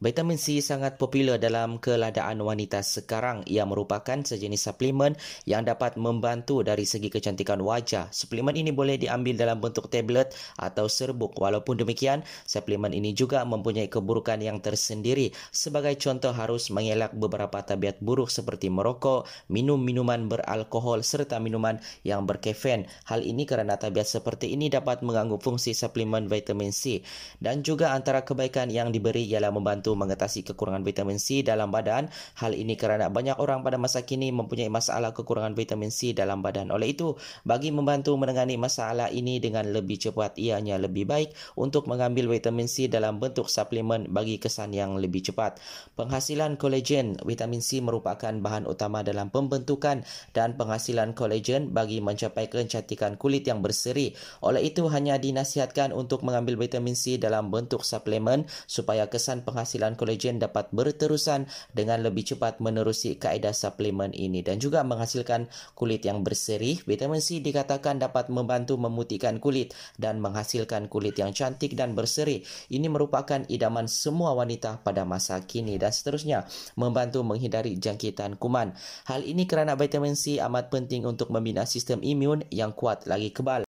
Vitamin 0.03 0.35
C 0.35 0.59
sangat 0.59 0.99
popular 0.99 1.39
dalam 1.39 1.79
keladaan 1.79 2.43
wanita 2.43 2.83
sekarang. 2.83 3.47
Ia 3.47 3.63
merupakan 3.63 4.19
sejenis 4.27 4.67
suplemen 4.67 5.15
yang 5.47 5.63
dapat 5.63 5.95
membantu 5.95 6.67
dari 6.67 6.83
segi 6.83 7.07
kecantikan 7.07 7.63
wajah. 7.63 8.11
Suplemen 8.11 8.59
ini 8.59 8.75
boleh 8.75 8.99
diambil 8.99 9.39
dalam 9.39 9.63
bentuk 9.63 9.87
tablet 9.87 10.35
atau 10.59 10.91
serbuk. 10.91 11.39
Walaupun 11.39 11.79
demikian, 11.79 12.27
suplemen 12.43 12.91
ini 12.91 13.15
juga 13.15 13.47
mempunyai 13.47 13.87
keburukan 13.87 14.43
yang 14.43 14.59
tersendiri. 14.59 15.31
Sebagai 15.55 15.95
contoh 16.03 16.35
harus 16.35 16.75
mengelak 16.75 17.15
beberapa 17.15 17.63
tabiat 17.63 18.03
buruk 18.03 18.35
seperti 18.35 18.75
merokok, 18.75 19.31
minum 19.47 19.79
minuman 19.79 20.27
beralkohol 20.27 21.07
serta 21.07 21.39
minuman 21.39 21.79
yang 22.03 22.27
berkafein. 22.27 22.91
Hal 23.07 23.23
ini 23.23 23.47
kerana 23.47 23.79
tabiat 23.79 24.11
seperti 24.11 24.51
ini 24.59 24.67
dapat 24.69 25.07
mengganggu 25.07 25.39
fungsi 25.39 25.71
suplemen 25.71 26.27
vitamin 26.27 26.75
C. 26.75 27.01
Dan 27.39 27.63
juga 27.63 27.95
antara 27.95 28.27
kebaikan 28.27 28.75
yang 28.75 28.91
diberi 28.91 29.23
ialah 29.31 29.55
membantu 29.55 29.94
mengatasi 29.99 30.47
kekurangan 30.47 30.87
vitamin 30.87 31.19
C 31.19 31.43
dalam 31.43 31.75
badan. 31.75 32.07
Hal 32.39 32.55
ini 32.55 32.79
kerana 32.79 33.11
banyak 33.11 33.41
orang 33.43 33.67
pada 33.67 33.81
masa 33.81 34.07
kini 34.07 34.31
mempunyai 34.31 34.71
masalah 34.71 35.11
kekurangan 35.11 35.59
vitamin 35.59 35.91
C 35.91 36.15
dalam 36.15 36.45
badan. 36.45 36.71
Oleh 36.71 36.95
itu, 36.95 37.19
bagi 37.43 37.75
membantu 37.75 38.15
menangani 38.15 38.55
masalah 38.55 39.11
ini 39.11 39.43
dengan 39.43 39.67
lebih 39.75 39.99
cepat, 39.99 40.39
ianya 40.39 40.79
lebih 40.79 41.05
baik 41.05 41.35
untuk 41.59 41.91
mengambil 41.91 42.31
vitamin 42.31 42.71
C 42.71 42.87
dalam 42.87 43.19
bentuk 43.19 43.51
suplemen 43.51 44.11
bagi 44.15 44.39
kesan 44.39 44.71
yang 44.71 44.95
lebih 44.97 45.27
cepat. 45.27 45.59
Penghasilan 45.99 46.55
kolagen 46.57 47.19
vitamin 47.25 47.61
C 47.61 47.83
merupakan 47.83 48.31
bahan 48.31 48.71
utama 48.71 49.03
dalam 49.03 49.35
pembentukan 49.35 50.07
dan 50.31 50.55
penghasilan 50.55 51.19
kolagen 51.19 51.75
bagi 51.75 51.99
mencapai 51.99 52.47
kecantikan 52.47 53.19
kulit 53.19 53.45
yang 53.51 53.59
berseri. 53.59 54.15
Oleh 54.45 54.63
itu, 54.63 54.87
hanya 54.87 55.19
dinasihatkan 55.19 55.91
untuk 55.91 56.23
mengambil 56.23 56.55
vitamin 56.55 56.95
C 56.95 57.19
dalam 57.19 57.51
bentuk 57.51 57.83
suplemen 57.83 58.47
supaya 58.71 59.11
kesan 59.11 59.43
penghasilan 59.43 59.74
penghasilan 59.75 59.99
kolagen 59.99 60.39
dapat 60.39 60.71
berterusan 60.71 61.51
dengan 61.75 61.99
lebih 62.07 62.23
cepat 62.23 62.63
menerusi 62.63 63.19
kaedah 63.19 63.51
suplemen 63.51 64.15
ini 64.15 64.47
dan 64.47 64.63
juga 64.63 64.87
menghasilkan 64.87 65.51
kulit 65.75 66.07
yang 66.07 66.23
berseri. 66.23 66.79
Vitamin 66.87 67.19
C 67.19 67.43
dikatakan 67.43 67.99
dapat 67.99 68.31
membantu 68.31 68.79
memutihkan 68.79 69.43
kulit 69.43 69.75
dan 69.99 70.23
menghasilkan 70.23 70.87
kulit 70.87 71.19
yang 71.19 71.35
cantik 71.35 71.75
dan 71.75 71.99
berseri. 71.99 72.47
Ini 72.71 72.87
merupakan 72.87 73.43
idaman 73.51 73.91
semua 73.91 74.31
wanita 74.39 74.79
pada 74.87 75.03
masa 75.03 75.43
kini 75.43 75.75
dan 75.75 75.91
seterusnya 75.91 76.47
membantu 76.79 77.27
menghindari 77.27 77.75
jangkitan 77.75 78.39
kuman. 78.39 78.79
Hal 79.11 79.27
ini 79.27 79.51
kerana 79.51 79.75
vitamin 79.75 80.15
C 80.15 80.39
amat 80.39 80.71
penting 80.71 81.03
untuk 81.03 81.35
membina 81.35 81.67
sistem 81.67 81.99
imun 81.99 82.47
yang 82.55 82.71
kuat 82.71 83.11
lagi 83.11 83.35
kebal. 83.35 83.67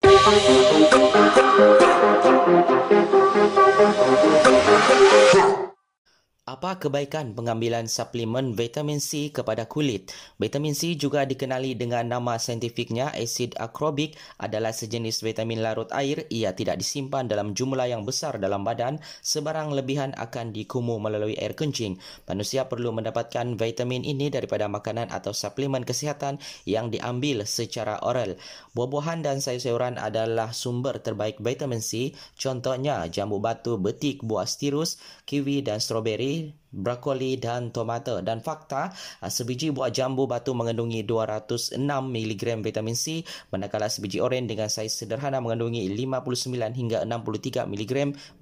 Apa 6.55 6.79
kebaikan 6.79 7.35
pengambilan 7.35 7.83
suplemen 7.83 8.55
vitamin 8.55 9.03
C 9.03 9.27
kepada 9.27 9.67
kulit? 9.67 10.15
Vitamin 10.39 10.71
C 10.71 10.95
juga 10.95 11.27
dikenali 11.27 11.75
dengan 11.75 12.07
nama 12.07 12.39
saintifiknya 12.39 13.11
asid 13.11 13.59
akrobik 13.59 14.15
adalah 14.39 14.71
sejenis 14.71 15.19
vitamin 15.19 15.59
larut 15.59 15.91
air. 15.91 16.23
Ia 16.31 16.55
tidak 16.55 16.79
disimpan 16.79 17.27
dalam 17.27 17.51
jumlah 17.51 17.91
yang 17.91 18.07
besar 18.07 18.39
dalam 18.39 18.63
badan. 18.63 19.03
Sebarang 19.19 19.75
lebihan 19.75 20.15
akan 20.15 20.55
dikumu 20.55 20.95
melalui 20.95 21.35
air 21.35 21.59
kencing. 21.59 21.99
Manusia 22.23 22.71
perlu 22.71 22.95
mendapatkan 22.95 23.59
vitamin 23.59 24.07
ini 24.07 24.31
daripada 24.31 24.71
makanan 24.71 25.11
atau 25.11 25.35
suplemen 25.35 25.83
kesihatan 25.83 26.39
yang 26.63 26.87
diambil 26.87 27.43
secara 27.43 27.99
oral. 27.99 28.39
Buah-buahan 28.71 29.27
dan 29.27 29.43
sayur-sayuran 29.43 29.99
adalah 29.99 30.55
sumber 30.55 31.03
terbaik 31.03 31.35
vitamin 31.43 31.83
C. 31.83 32.15
Contohnya 32.39 33.03
jambu 33.11 33.43
batu, 33.43 33.75
betik, 33.75 34.23
buah 34.23 34.47
stirus, 34.47 35.03
kiwi 35.27 35.59
dan 35.59 35.83
stroberi 35.83 36.44
brokoli 36.75 37.39
dan 37.39 37.71
tomato 37.71 38.19
dan 38.19 38.43
fakta 38.43 38.91
ah, 39.23 39.31
sebiji 39.31 39.71
buah 39.71 39.89
jambu 39.93 40.27
batu 40.27 40.51
mengandungi 40.51 41.07
206 41.07 41.79
mg 41.79 42.43
vitamin 42.59 42.97
C 42.99 43.23
manakala 43.53 43.87
sebiji 43.87 44.19
oren 44.19 44.43
dengan 44.43 44.67
saiz 44.67 44.91
sederhana 44.99 45.39
mengandungi 45.39 45.87
59 45.95 46.75
hingga 46.75 47.07
63 47.07 47.63
mg 47.71 47.93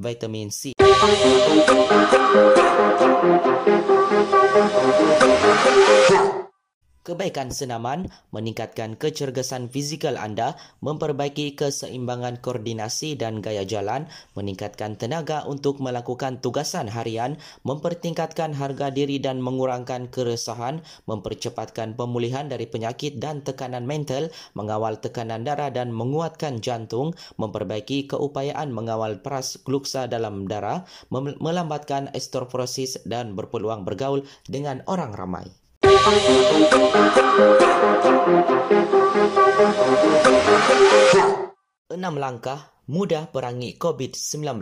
vitamin 0.02 0.50
C. 0.50 0.74
Kebaikan 7.04 7.52
senaman 7.52 8.08
meningkatkan 8.32 8.96
kecergasan 8.96 9.68
fizikal 9.68 10.16
anda, 10.16 10.56
memperbaiki 10.80 11.52
keseimbangan 11.52 12.40
koordinasi 12.40 13.20
dan 13.20 13.44
gaya 13.44 13.68
jalan, 13.68 14.08
meningkatkan 14.40 14.96
tenaga 14.96 15.44
untuk 15.44 15.84
melakukan 15.84 16.40
tugasan 16.40 16.88
harian, 16.88 17.36
mempertingkatkan 17.68 18.56
harga 18.56 18.88
diri 18.88 19.20
dan 19.20 19.44
mengurangkan 19.44 20.08
keresahan, 20.08 20.80
mempercepatkan 21.04 22.00
pemulihan 22.00 22.48
dari 22.48 22.72
penyakit 22.72 23.20
dan 23.20 23.44
tekanan 23.44 23.84
mental, 23.84 24.32
mengawal 24.56 24.96
tekanan 24.96 25.44
darah 25.44 25.76
dan 25.76 25.92
menguatkan 25.92 26.64
jantung, 26.64 27.12
memperbaiki 27.36 28.08
keupayaan 28.16 28.72
mengawal 28.72 29.20
peras 29.20 29.60
gluksa 29.60 30.08
dalam 30.08 30.48
darah, 30.48 30.88
melambatkan 31.12 32.16
osteoporosis 32.16 33.04
dan 33.04 33.36
berpeluang 33.36 33.84
bergaul 33.84 34.24
dengan 34.48 34.80
orang 34.88 35.12
ramai. 35.12 35.63
Enam 36.04 36.20
langkah 42.20 42.76
mudah 42.92 43.32
perangi 43.32 43.80
COVID-19. 43.80 44.60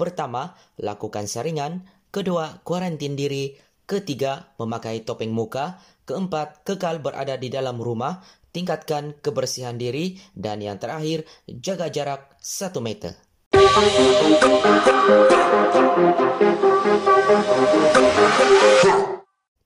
Pertama, 0.00 0.56
lakukan 0.80 1.28
saringan. 1.28 1.84
Kedua, 2.08 2.64
kuarantin 2.64 3.20
diri. 3.20 3.52
Ketiga, 3.84 4.56
memakai 4.56 5.04
topeng 5.04 5.28
muka. 5.28 5.76
Keempat, 6.08 6.64
kekal 6.64 7.04
berada 7.04 7.36
di 7.36 7.52
dalam 7.52 7.76
rumah. 7.76 8.24
Tingkatkan 8.56 9.20
kebersihan 9.20 9.76
diri. 9.76 10.16
Dan 10.32 10.64
yang 10.64 10.80
terakhir, 10.80 11.28
jaga 11.52 11.92
jarak 11.92 12.32
satu 12.40 12.80
meter. 12.80 13.12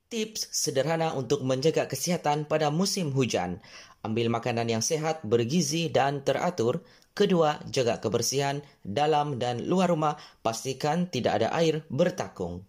Tips 0.07 0.47
sederhana 0.55 1.11
untuk 1.19 1.43
menjaga 1.43 1.83
kesihatan 1.83 2.47
pada 2.47 2.71
musim 2.71 3.11
hujan. 3.11 3.59
Ambil 4.07 4.31
makanan 4.31 4.71
yang 4.71 4.79
sehat, 4.79 5.19
bergizi 5.27 5.91
dan 5.91 6.23
teratur. 6.23 6.79
Kedua, 7.11 7.59
jaga 7.67 7.99
kebersihan 7.99 8.63
dalam 8.87 9.35
dan 9.35 9.67
luar 9.67 9.91
rumah. 9.91 10.15
Pastikan 10.39 11.11
tidak 11.11 11.43
ada 11.43 11.51
air 11.51 11.83
bertakung. 11.91 12.63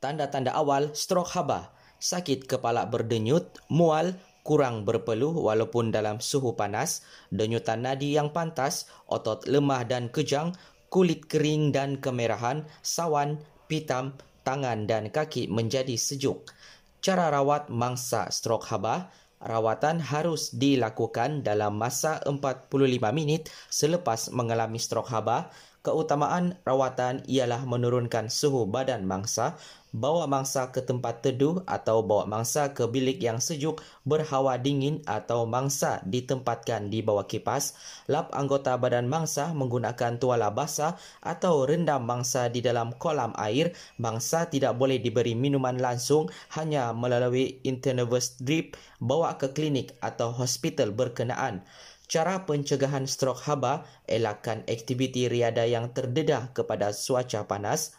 Tanda-tanda 0.00 0.56
awal 0.56 0.96
strok 0.96 1.36
haba, 1.36 1.68
sakit 2.00 2.48
kepala 2.48 2.88
berdenyut, 2.88 3.60
mual, 3.68 4.16
kurang 4.44 4.84
berpeluh 4.84 5.32
walaupun 5.32 5.88
dalam 5.88 6.20
suhu 6.20 6.52
panas, 6.52 7.02
denyutan 7.32 7.82
nadi 7.82 8.14
yang 8.14 8.30
pantas, 8.30 8.86
otot 9.08 9.48
lemah 9.48 9.88
dan 9.88 10.12
kejang, 10.12 10.52
kulit 10.92 11.26
kering 11.26 11.72
dan 11.72 11.98
kemerahan, 11.98 12.68
sawan, 12.84 13.40
pitam, 13.66 14.14
tangan 14.44 14.84
dan 14.84 15.08
kaki 15.08 15.48
menjadi 15.48 15.96
sejuk. 15.96 16.52
Cara 17.00 17.32
rawat 17.32 17.72
mangsa 17.72 18.28
strok 18.28 18.68
haba, 18.68 19.08
rawatan 19.40 20.00
harus 20.00 20.52
dilakukan 20.56 21.44
dalam 21.44 21.76
masa 21.76 22.20
45 22.24 22.70
minit 23.12 23.48
selepas 23.72 24.32
mengalami 24.32 24.80
strok 24.80 25.08
haba. 25.10 25.48
Keutamaan 25.84 26.56
rawatan 26.64 27.20
ialah 27.28 27.68
menurunkan 27.68 28.32
suhu 28.32 28.64
badan 28.64 29.04
mangsa, 29.04 29.60
bawa 29.92 30.24
mangsa 30.24 30.72
ke 30.72 30.80
tempat 30.80 31.20
teduh 31.20 31.60
atau 31.68 32.00
bawa 32.00 32.24
mangsa 32.24 32.72
ke 32.72 32.88
bilik 32.88 33.20
yang 33.20 33.36
sejuk 33.36 33.84
berhawa 34.08 34.56
dingin 34.56 35.04
atau 35.04 35.44
mangsa 35.44 36.00
ditempatkan 36.08 36.88
di 36.88 37.04
bawah 37.04 37.28
kipas, 37.28 37.76
lap 38.08 38.32
anggota 38.32 38.80
badan 38.80 39.12
mangsa 39.12 39.52
menggunakan 39.52 40.16
tuala 40.16 40.48
basah 40.56 40.96
atau 41.20 41.68
rendam 41.68 42.00
mangsa 42.00 42.48
di 42.48 42.64
dalam 42.64 42.96
kolam 42.96 43.36
air, 43.36 43.76
mangsa 44.00 44.48
tidak 44.48 44.80
boleh 44.80 44.96
diberi 44.96 45.36
minuman 45.36 45.76
langsung 45.76 46.32
hanya 46.56 46.96
melalui 46.96 47.60
intravenous 47.60 48.40
drip, 48.40 48.72
bawa 49.04 49.36
ke 49.36 49.52
klinik 49.52 49.92
atau 50.00 50.32
hospital 50.32 50.96
berkenaan. 50.96 51.60
Cara 52.04 52.44
pencegahan 52.44 53.08
strok 53.08 53.48
haba, 53.48 53.88
elakkan 54.04 54.60
aktiviti 54.68 55.24
riada 55.32 55.64
yang 55.64 55.88
terdedah 55.96 56.52
kepada 56.52 56.92
cuaca 56.92 57.48
panas, 57.48 57.96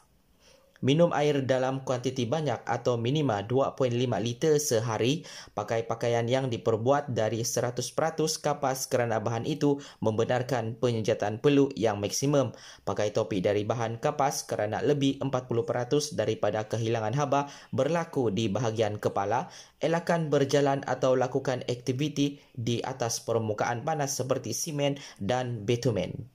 Minum 0.86 1.10
air 1.18 1.42
dalam 1.50 1.82
kuantiti 1.82 2.30
banyak 2.30 2.62
atau 2.62 2.94
minima 2.94 3.42
2.5 3.42 3.90
liter 4.22 4.62
sehari. 4.62 5.26
Pakai 5.58 5.90
pakaian 5.90 6.30
yang 6.30 6.46
diperbuat 6.54 7.10
dari 7.10 7.42
100% 7.42 7.82
kapas 8.38 8.86
kerana 8.86 9.18
bahan 9.18 9.50
itu 9.50 9.82
membenarkan 10.06 10.78
penyenjataan 10.78 11.42
peluk 11.42 11.74
yang 11.74 11.98
maksimum. 11.98 12.54
Pakai 12.86 13.10
topi 13.10 13.42
dari 13.42 13.66
bahan 13.66 13.98
kapas 13.98 14.46
kerana 14.46 14.86
lebih 14.86 15.18
40% 15.26 16.14
daripada 16.14 16.70
kehilangan 16.70 17.18
haba 17.18 17.50
berlaku 17.74 18.30
di 18.30 18.46
bahagian 18.46 19.02
kepala. 19.02 19.50
Elakan 19.82 20.30
berjalan 20.30 20.86
atau 20.86 21.18
lakukan 21.18 21.66
aktiviti 21.66 22.38
di 22.54 22.86
atas 22.86 23.26
permukaan 23.26 23.82
panas 23.82 24.14
seperti 24.14 24.54
simen 24.54 25.02
dan 25.18 25.66
bitumen. 25.66 26.35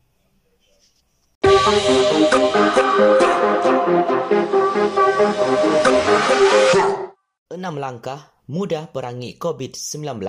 Enam 7.52 7.76
langkah 7.76 8.32
mudah 8.48 8.88
perangi 8.88 9.36
COVID-19. 9.36 10.24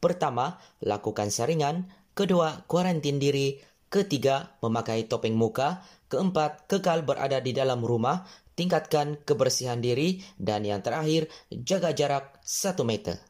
Pertama, 0.00 0.56
lakukan 0.80 1.28
saringan. 1.28 1.92
Kedua, 2.16 2.64
kuarantin 2.64 3.20
diri. 3.20 3.60
Ketiga, 3.92 4.56
memakai 4.64 5.04
topeng 5.12 5.36
muka. 5.36 5.84
Keempat, 6.08 6.64
kekal 6.72 7.04
berada 7.04 7.44
di 7.44 7.52
dalam 7.52 7.84
rumah. 7.84 8.24
Tingkatkan 8.56 9.20
kebersihan 9.28 9.84
diri. 9.84 10.24
Dan 10.40 10.64
yang 10.64 10.80
terakhir, 10.80 11.28
jaga 11.52 11.92
jarak 11.92 12.40
satu 12.40 12.88
meter. 12.88 13.20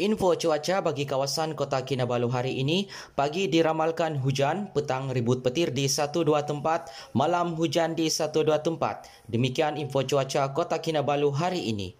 Info 0.00 0.32
cuaca 0.32 0.80
bagi 0.80 1.04
kawasan 1.04 1.52
Kota 1.52 1.84
Kinabalu 1.84 2.32
hari 2.32 2.56
ini, 2.56 2.88
pagi 3.12 3.52
diramalkan 3.52 4.16
hujan, 4.16 4.72
petang 4.72 5.12
ribut 5.12 5.44
petir 5.44 5.76
di 5.76 5.92
satu 5.92 6.24
dua 6.24 6.48
tempat, 6.48 6.88
malam 7.12 7.52
hujan 7.52 7.92
di 7.92 8.08
satu 8.08 8.40
dua 8.40 8.64
tempat. 8.64 9.04
Demikian 9.28 9.76
info 9.76 10.00
cuaca 10.00 10.56
Kota 10.56 10.80
Kinabalu 10.80 11.28
hari 11.36 11.68
ini. 11.68 11.92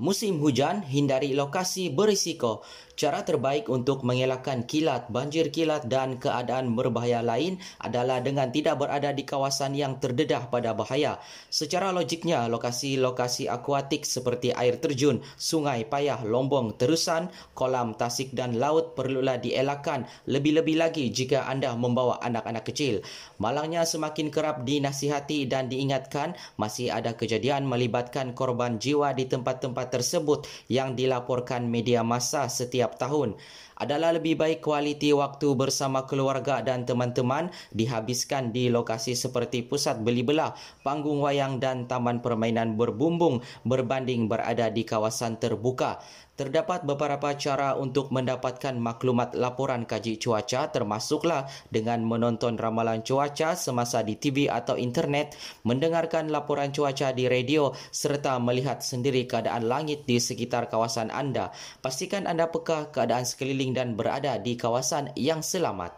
Musim 0.00 0.42
hujan, 0.42 0.82
hindari 0.82 1.38
lokasi 1.38 1.92
berisiko. 1.94 2.66
Cara 3.00 3.24
terbaik 3.24 3.72
untuk 3.72 4.04
mengelakkan 4.04 4.68
kilat, 4.68 5.08
banjir 5.08 5.48
kilat 5.48 5.88
dan 5.88 6.20
keadaan 6.20 6.76
berbahaya 6.76 7.24
lain 7.24 7.56
adalah 7.80 8.20
dengan 8.20 8.52
tidak 8.52 8.76
berada 8.76 9.16
di 9.16 9.24
kawasan 9.24 9.72
yang 9.72 9.96
terdedah 9.96 10.52
pada 10.52 10.76
bahaya. 10.76 11.16
Secara 11.48 11.96
logiknya, 11.96 12.44
lokasi-lokasi 12.52 13.48
akuatik 13.48 14.04
seperti 14.04 14.52
air 14.52 14.76
terjun, 14.76 15.24
sungai, 15.40 15.88
payah, 15.88 16.20
lombong, 16.28 16.76
terusan, 16.76 17.32
kolam, 17.56 17.96
tasik 17.96 18.36
dan 18.36 18.60
laut 18.60 18.92
perlulah 18.92 19.40
dielakkan 19.40 20.04
lebih-lebih 20.28 20.76
lagi 20.76 21.08
jika 21.08 21.48
anda 21.48 21.72
membawa 21.72 22.20
anak-anak 22.20 22.68
kecil. 22.68 23.00
Malangnya 23.40 23.88
semakin 23.88 24.28
kerap 24.28 24.68
dinasihati 24.68 25.48
dan 25.48 25.72
diingatkan 25.72 26.36
masih 26.60 26.92
ada 26.92 27.16
kejadian 27.16 27.64
melibatkan 27.64 28.36
korban 28.36 28.76
jiwa 28.76 29.16
di 29.16 29.24
tempat-tempat 29.24 29.88
tersebut 29.88 30.44
yang 30.68 30.92
dilaporkan 30.92 31.64
media 31.64 32.04
massa 32.04 32.44
setiap 32.52 32.89
setiap 32.90 32.98
tahun 32.98 33.38
adalah 33.80 34.12
lebih 34.12 34.36
baik 34.36 34.60
kualiti 34.60 35.08
waktu 35.14 35.56
bersama 35.56 36.04
keluarga 36.04 36.60
dan 36.60 36.84
teman-teman 36.84 37.48
dihabiskan 37.72 38.52
di 38.52 38.68
lokasi 38.68 39.16
seperti 39.16 39.64
pusat 39.64 40.04
beli 40.04 40.20
belah, 40.20 40.52
panggung 40.84 41.24
wayang 41.24 41.62
dan 41.62 41.88
taman 41.88 42.20
permainan 42.20 42.76
berbumbung 42.76 43.40
berbanding 43.64 44.28
berada 44.28 44.68
di 44.68 44.84
kawasan 44.84 45.40
terbuka. 45.40 46.02
Terdapat 46.40 46.88
beberapa 46.88 47.36
cara 47.36 47.76
untuk 47.76 48.08
mendapatkan 48.16 48.72
maklumat 48.72 49.36
laporan 49.36 49.84
kaji 49.84 50.16
cuaca 50.16 50.72
termasuklah 50.72 51.44
dengan 51.68 52.00
menonton 52.00 52.56
ramalan 52.56 53.04
cuaca 53.04 53.52
semasa 53.52 54.00
di 54.00 54.16
TV 54.16 54.48
atau 54.48 54.80
internet, 54.80 55.36
mendengarkan 55.68 56.32
laporan 56.32 56.72
cuaca 56.72 57.12
di 57.12 57.28
radio 57.28 57.76
serta 57.92 58.40
melihat 58.40 58.80
sendiri 58.80 59.28
keadaan 59.28 59.68
langit 59.68 60.08
di 60.08 60.16
sekitar 60.16 60.72
kawasan 60.72 61.12
anda. 61.12 61.52
Pastikan 61.84 62.24
anda 62.24 62.48
peka 62.48 62.88
keadaan 62.88 63.28
sekeliling 63.28 63.76
dan 63.76 63.92
berada 63.92 64.40
di 64.40 64.56
kawasan 64.56 65.12
yang 65.20 65.44
selamat. 65.44 65.92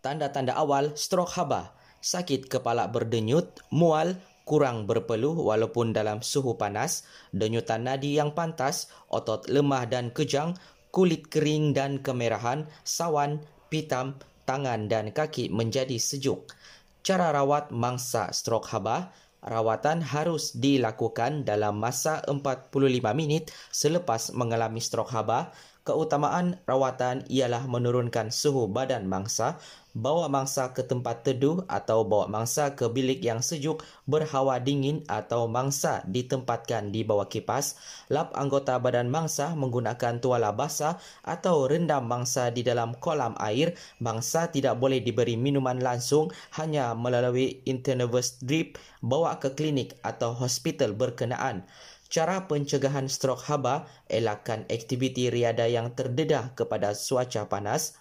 Tanda-tanda 0.00 0.56
awal 0.56 0.96
strok 0.96 1.36
haba 1.36 1.73
sakit 2.04 2.52
kepala 2.52 2.92
berdenyut, 2.92 3.64
mual, 3.72 4.20
kurang 4.44 4.84
berpeluh 4.84 5.32
walaupun 5.32 5.96
dalam 5.96 6.20
suhu 6.20 6.60
panas, 6.60 7.08
denyutan 7.32 7.88
nadi 7.88 8.20
yang 8.20 8.36
pantas, 8.36 8.92
otot 9.08 9.48
lemah 9.48 9.88
dan 9.88 10.12
kejang, 10.12 10.52
kulit 10.92 11.32
kering 11.32 11.72
dan 11.72 12.04
kemerahan, 12.04 12.68
sawan, 12.84 13.40
pitam, 13.72 14.20
tangan 14.44 14.86
dan 14.86 15.16
kaki 15.16 15.48
menjadi 15.48 15.96
sejuk. 15.96 16.52
Cara 17.00 17.32
rawat 17.32 17.72
mangsa 17.72 18.28
strok 18.36 18.68
haba, 18.68 19.12
rawatan 19.44 20.00
harus 20.00 20.56
dilakukan 20.56 21.44
dalam 21.44 21.76
masa 21.76 22.24
45 22.24 22.72
minit 23.12 23.52
selepas 23.72 24.32
mengalami 24.32 24.80
strok 24.80 25.12
haba. 25.12 25.52
Keutamaan 25.84 26.56
rawatan 26.64 27.28
ialah 27.28 27.68
menurunkan 27.68 28.32
suhu 28.32 28.64
badan 28.72 29.04
mangsa, 29.04 29.60
bawa 29.92 30.32
mangsa 30.32 30.72
ke 30.72 30.80
tempat 30.80 31.28
teduh 31.28 31.60
atau 31.68 32.08
bawa 32.08 32.24
mangsa 32.24 32.72
ke 32.72 32.88
bilik 32.88 33.20
yang 33.20 33.44
sejuk 33.44 33.84
berhawa 34.08 34.56
dingin 34.64 35.04
atau 35.12 35.44
mangsa 35.44 36.00
ditempatkan 36.08 36.88
di 36.88 37.04
bawah 37.04 37.28
kipas, 37.28 37.76
lap 38.08 38.32
anggota 38.32 38.80
badan 38.80 39.12
mangsa 39.12 39.52
menggunakan 39.52 40.24
tuala 40.24 40.56
basah 40.56 40.96
atau 41.20 41.68
rendam 41.68 42.08
mangsa 42.08 42.48
di 42.48 42.64
dalam 42.64 42.96
kolam 42.96 43.36
air, 43.36 43.76
mangsa 44.00 44.48
tidak 44.48 44.80
boleh 44.80 45.04
diberi 45.04 45.36
minuman 45.36 45.84
langsung 45.84 46.32
hanya 46.56 46.96
melalui 46.96 47.60
intravenous 47.68 48.40
drip 48.40 48.80
bawa 49.04 49.36
ke 49.36 49.52
klinik 49.52 50.00
atau 50.00 50.32
hospital 50.32 50.96
berkenaan. 50.96 51.68
Cara 52.14 52.46
pencegahan 52.46 53.10
strok 53.10 53.42
haba, 53.50 53.90
elakkan 54.06 54.70
aktiviti 54.70 55.34
riada 55.34 55.66
yang 55.66 55.98
terdedah 55.98 56.54
kepada 56.54 56.94
cuaca 56.94 57.50
panas, 57.50 57.98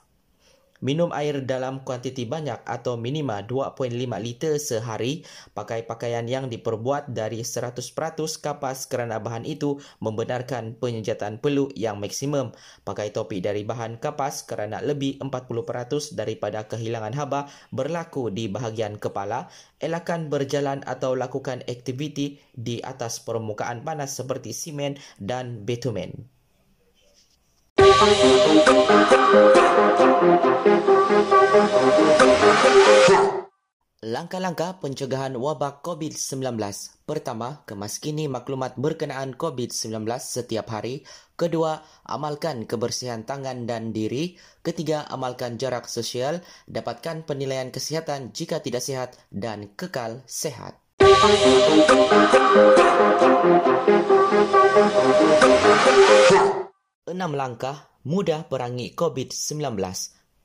Minum 0.83 1.15
air 1.15 1.47
dalam 1.47 1.79
kuantiti 1.87 2.27
banyak 2.27 2.67
atau 2.67 2.99
minima 2.99 3.39
2.5 3.39 3.87
liter 4.19 4.59
sehari. 4.59 5.23
Pakai 5.55 5.87
pakaian 5.87 6.27
yang 6.27 6.51
diperbuat 6.51 7.07
dari 7.15 7.39
100% 7.39 7.79
kapas 8.43 8.91
kerana 8.91 9.23
bahan 9.23 9.47
itu 9.47 9.79
membenarkan 10.03 10.75
penyejatan 10.75 11.39
peluk 11.39 11.71
yang 11.79 12.03
maksimum. 12.03 12.51
Pakai 12.83 13.15
topi 13.15 13.39
dari 13.39 13.63
bahan 13.63 13.95
kapas 14.03 14.43
kerana 14.43 14.83
lebih 14.83 15.23
40% 15.23 16.19
daripada 16.19 16.67
kehilangan 16.67 17.15
haba 17.15 17.47
berlaku 17.71 18.27
di 18.27 18.51
bahagian 18.51 18.99
kepala. 18.99 19.47
Elakan 19.79 20.27
berjalan 20.27 20.83
atau 20.83 21.15
lakukan 21.15 21.63
aktiviti 21.63 22.43
di 22.51 22.83
atas 22.83 23.23
permukaan 23.23 23.87
panas 23.87 24.19
seperti 24.19 24.51
simen 24.51 24.99
dan 25.15 25.63
bitumen. 25.63 26.32
Langkah-langkah 34.03 34.83
pencegahan 34.83 35.37
wabak 35.39 35.85
COVID-19. 35.85 36.59
Pertama, 37.07 37.63
kemaskini 37.63 38.25
maklumat 38.27 38.75
berkenaan 38.75 39.37
COVID-19 39.37 40.03
setiap 40.19 40.73
hari. 40.73 41.07
Kedua, 41.39 41.85
amalkan 42.03 42.67
kebersihan 42.67 43.23
tangan 43.23 43.63
dan 43.69 43.95
diri. 43.95 44.35
Ketiga, 44.65 45.07
amalkan 45.07 45.61
jarak 45.61 45.85
sosial. 45.85 46.43
Dapatkan 46.67 47.23
penilaian 47.23 47.71
kesihatan 47.71 48.33
jika 48.35 48.59
tidak 48.59 48.83
sehat 48.83 49.15
dan 49.31 49.71
kekal 49.77 50.25
sehat. 50.27 50.81
Enam 57.03 57.35
langkah 57.35 57.91
mudah 58.07 58.47
perangi 58.47 58.95
COVID-19. 58.95 59.75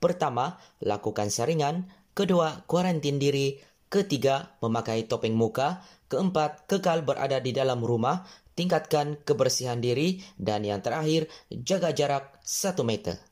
Pertama, 0.03 0.59
lakukan 0.83 1.31
saringan. 1.31 1.87
Kedua, 2.18 2.66
kuarantin 2.66 3.23
diri. 3.23 3.62
Ketiga, 3.87 4.59
memakai 4.59 5.07
topeng 5.07 5.38
muka. 5.38 5.87
Keempat, 6.11 6.66
kekal 6.66 7.07
berada 7.07 7.38
di 7.38 7.55
dalam 7.55 7.79
rumah. 7.87 8.27
Tingkatkan 8.59 9.23
kebersihan 9.23 9.79
diri. 9.79 10.18
Dan 10.35 10.66
yang 10.66 10.83
terakhir, 10.83 11.31
jaga 11.47 11.94
jarak 11.94 12.42
1 12.42 12.83
meter. 12.83 13.23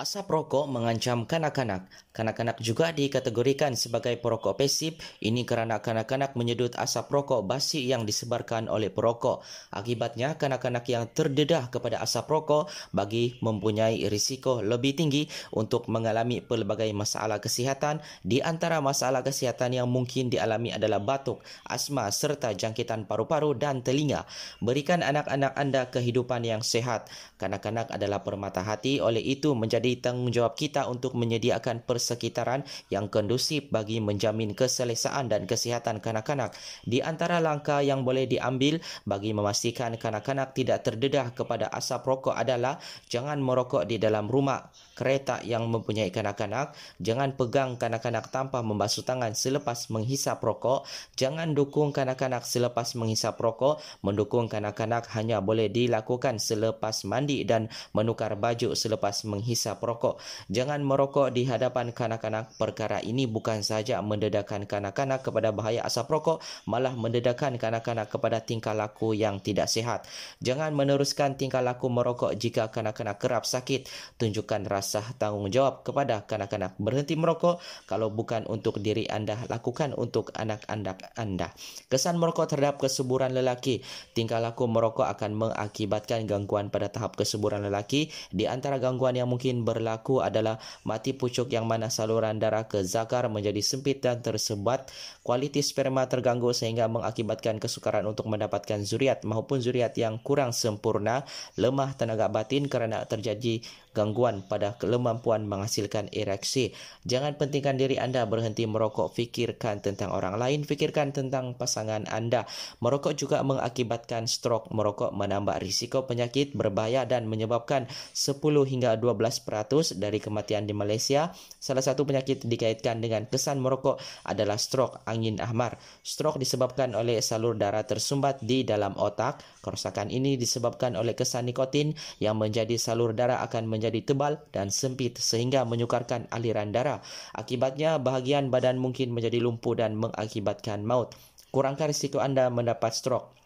Asap 0.00 0.32
rokok 0.32 0.64
mengancam 0.64 1.28
kanak-kanak. 1.28 1.84
Kanak-kanak 2.16 2.56
juga 2.64 2.88
dikategorikan 2.88 3.76
sebagai 3.76 4.16
perokok 4.16 4.56
pasif. 4.56 4.96
Ini 5.20 5.44
kerana 5.44 5.84
kanak-kanak 5.84 6.40
menyedut 6.40 6.72
asap 6.80 7.12
rokok 7.12 7.44
basi 7.44 7.84
yang 7.84 8.08
disebarkan 8.08 8.72
oleh 8.72 8.88
perokok. 8.88 9.44
Akibatnya, 9.68 10.40
kanak-kanak 10.40 10.88
yang 10.88 11.04
terdedah 11.12 11.68
kepada 11.68 12.00
asap 12.00 12.32
rokok 12.32 12.72
bagi 12.96 13.36
mempunyai 13.44 14.08
risiko 14.08 14.64
lebih 14.64 14.96
tinggi 14.96 15.28
untuk 15.52 15.84
mengalami 15.92 16.40
pelbagai 16.40 16.88
masalah 16.96 17.36
kesihatan. 17.36 18.00
Di 18.24 18.40
antara 18.40 18.80
masalah 18.80 19.20
kesihatan 19.20 19.84
yang 19.84 19.88
mungkin 19.92 20.32
dialami 20.32 20.72
adalah 20.72 21.04
batuk, 21.04 21.44
asma 21.68 22.08
serta 22.08 22.56
jangkitan 22.56 23.04
paru-paru 23.04 23.52
dan 23.52 23.84
telinga. 23.84 24.24
Berikan 24.64 25.04
anak-anak 25.04 25.52
anda 25.60 25.92
kehidupan 25.92 26.48
yang 26.48 26.64
sehat. 26.64 27.12
Kanak-kanak 27.36 27.92
adalah 27.92 28.24
permata 28.24 28.64
hati, 28.64 28.96
oleh 29.04 29.20
itu 29.20 29.52
menjadi 29.52 29.89
menjadi 29.90 30.06
tanggungjawab 30.06 30.54
kita 30.54 30.86
untuk 30.86 31.18
menyediakan 31.18 31.82
persekitaran 31.82 32.62
yang 32.94 33.10
kondusif 33.10 33.66
bagi 33.74 33.98
menjamin 33.98 34.54
keselesaan 34.54 35.26
dan 35.26 35.50
kesihatan 35.50 35.98
kanak-kanak. 35.98 36.54
Di 36.86 37.02
antara 37.02 37.42
langkah 37.42 37.82
yang 37.82 38.06
boleh 38.06 38.30
diambil 38.30 38.78
bagi 39.02 39.34
memastikan 39.34 39.98
kanak-kanak 39.98 40.54
tidak 40.54 40.86
terdedah 40.86 41.34
kepada 41.34 41.66
asap 41.74 42.06
rokok 42.06 42.38
adalah 42.38 42.78
jangan 43.10 43.42
merokok 43.42 43.82
di 43.82 43.98
dalam 43.98 44.30
rumah 44.30 44.70
kereta 45.00 45.40
yang 45.40 45.64
mempunyai 45.72 46.12
kanak-kanak, 46.12 46.76
jangan 47.00 47.32
pegang 47.32 47.80
kanak-kanak 47.80 48.28
tanpa 48.28 48.60
membasuh 48.60 49.00
tangan 49.00 49.32
selepas 49.32 49.88
menghisap 49.88 50.44
rokok, 50.44 50.84
jangan 51.16 51.56
dukung 51.56 51.96
kanak-kanak 51.96 52.44
selepas 52.44 52.92
menghisap 53.00 53.40
rokok, 53.40 53.80
mendukung 54.04 54.52
kanak-kanak 54.52 55.08
hanya 55.16 55.40
boleh 55.40 55.72
dilakukan 55.72 56.36
selepas 56.36 57.08
mandi 57.08 57.48
dan 57.48 57.72
menukar 57.96 58.36
baju 58.36 58.76
selepas 58.76 59.24
menghisap 59.24 59.80
rokok. 59.80 60.20
Jangan 60.52 60.84
merokok 60.84 61.32
di 61.32 61.48
hadapan 61.48 61.96
kanak-kanak. 61.96 62.52
Perkara 62.60 63.00
ini 63.00 63.24
bukan 63.24 63.64
sahaja 63.64 64.04
mendedahkan 64.04 64.68
kanak-kanak 64.68 65.24
kepada 65.24 65.48
bahaya 65.56 65.80
asap 65.88 66.12
rokok, 66.12 66.44
malah 66.68 66.92
mendedahkan 66.92 67.56
kanak-kanak 67.56 68.12
kepada 68.12 68.44
tingkah 68.44 68.76
laku 68.76 69.16
yang 69.16 69.40
tidak 69.40 69.72
sihat. 69.72 70.04
Jangan 70.42 70.76
meneruskan 70.76 71.38
tingkah 71.38 71.62
laku 71.62 71.86
merokok 71.88 72.34
jika 72.34 72.68
kanak-kanak 72.74 73.22
kerap 73.22 73.46
sakit. 73.46 73.86
Tunjukkan 74.18 74.66
rasa 74.66 74.89
tanggungjawab 74.98 75.86
kepada 75.86 76.26
kanak-kanak. 76.26 76.74
Berhenti 76.82 77.14
merokok 77.14 77.62
kalau 77.86 78.10
bukan 78.10 78.42
untuk 78.50 78.82
diri 78.82 79.06
anda, 79.06 79.38
lakukan 79.46 79.94
untuk 79.94 80.34
anak-anak 80.34 81.14
anda. 81.14 81.54
Kesan 81.86 82.18
merokok 82.18 82.50
terhadap 82.50 82.82
kesuburan 82.82 83.30
lelaki. 83.30 83.86
Tingkah 84.18 84.42
laku 84.42 84.66
merokok 84.66 85.06
akan 85.06 85.38
mengakibatkan 85.38 86.26
gangguan 86.26 86.74
pada 86.74 86.90
tahap 86.90 87.14
kesuburan 87.14 87.62
lelaki. 87.62 88.10
Di 88.34 88.50
antara 88.50 88.82
gangguan 88.82 89.14
yang 89.14 89.30
mungkin 89.30 89.62
berlaku 89.62 90.18
adalah 90.24 90.58
mati 90.82 91.14
pucuk 91.14 91.46
yang 91.54 91.70
mana 91.70 91.92
saluran 91.92 92.42
darah 92.42 92.66
ke 92.66 92.82
zakar 92.82 93.30
menjadi 93.30 93.62
sempit 93.62 94.02
dan 94.02 94.18
tersebat. 94.24 94.90
Kualiti 95.22 95.62
sperma 95.62 96.08
terganggu 96.10 96.50
sehingga 96.50 96.90
mengakibatkan 96.90 97.62
kesukaran 97.62 98.08
untuk 98.08 98.26
mendapatkan 98.26 98.82
zuriat 98.82 99.22
maupun 99.22 99.60
zuriat 99.60 99.94
yang 99.94 100.18
kurang 100.18 100.56
sempurna. 100.56 101.22
Lemah 101.60 101.94
tenaga 101.94 102.32
batin 102.32 102.66
kerana 102.66 103.04
terjadi 103.04 103.60
gangguan 103.90 104.46
pada 104.46 104.78
kemampuan 104.78 105.46
menghasilkan 105.46 106.10
ereksi. 106.14 106.70
Jangan 107.06 107.34
pentingkan 107.34 107.74
diri 107.74 107.98
anda 107.98 108.22
berhenti 108.26 108.64
merokok, 108.64 109.10
fikirkan 109.14 109.82
tentang 109.82 110.14
orang 110.14 110.38
lain, 110.38 110.62
fikirkan 110.62 111.10
tentang 111.10 111.58
pasangan 111.58 112.06
anda. 112.06 112.46
Merokok 112.78 113.18
juga 113.18 113.42
mengakibatkan 113.42 114.30
stroke. 114.30 114.70
Merokok 114.70 115.10
menambah 115.10 115.58
risiko 115.58 116.06
penyakit 116.06 116.54
berbahaya 116.54 117.04
dan 117.04 117.26
menyebabkan 117.26 117.90
10 118.14 118.40
hingga 118.66 118.94
12% 118.98 119.98
dari 119.98 120.18
kematian 120.22 120.64
di 120.64 120.74
Malaysia. 120.76 121.34
Salah 121.58 121.82
satu 121.82 122.06
penyakit 122.06 122.46
dikaitkan 122.46 123.02
dengan 123.02 123.26
kesan 123.26 123.58
merokok 123.58 124.00
adalah 124.24 124.56
stroke 124.56 125.02
angin 125.04 125.42
ahmar. 125.42 125.76
Stroke 126.00 126.38
disebabkan 126.38 126.94
oleh 126.94 127.18
salur 127.20 127.58
darah 127.58 127.84
tersumbat 127.84 128.40
di 128.40 128.62
dalam 128.62 128.94
otak. 128.96 129.42
Kerosakan 129.60 130.08
ini 130.08 130.40
disebabkan 130.40 130.96
oleh 130.96 131.12
kesan 131.12 131.48
nikotin 131.48 131.92
yang 132.16 132.36
menjadi 132.40 132.76
salur 132.80 133.12
darah 133.12 133.44
akan 133.44 133.68
menjadi 133.68 134.00
tebal 134.00 134.40
dan 134.52 134.72
sempit 134.72 135.20
sehingga 135.20 135.68
menyukarkan 135.68 136.28
aliran 136.32 136.72
darah. 136.72 137.04
Akibatnya 137.36 138.00
bahagian 138.00 138.48
badan 138.48 138.80
mungkin 138.80 139.12
menjadi 139.12 139.40
lumpuh 139.40 139.76
dan 139.76 139.96
mengakibatkan 139.96 140.84
maut. 140.84 141.12
Kurangkan 141.50 141.90
risiko 141.90 142.22
anda 142.22 142.46
mendapat 142.48 142.94
stroke. 142.94 143.39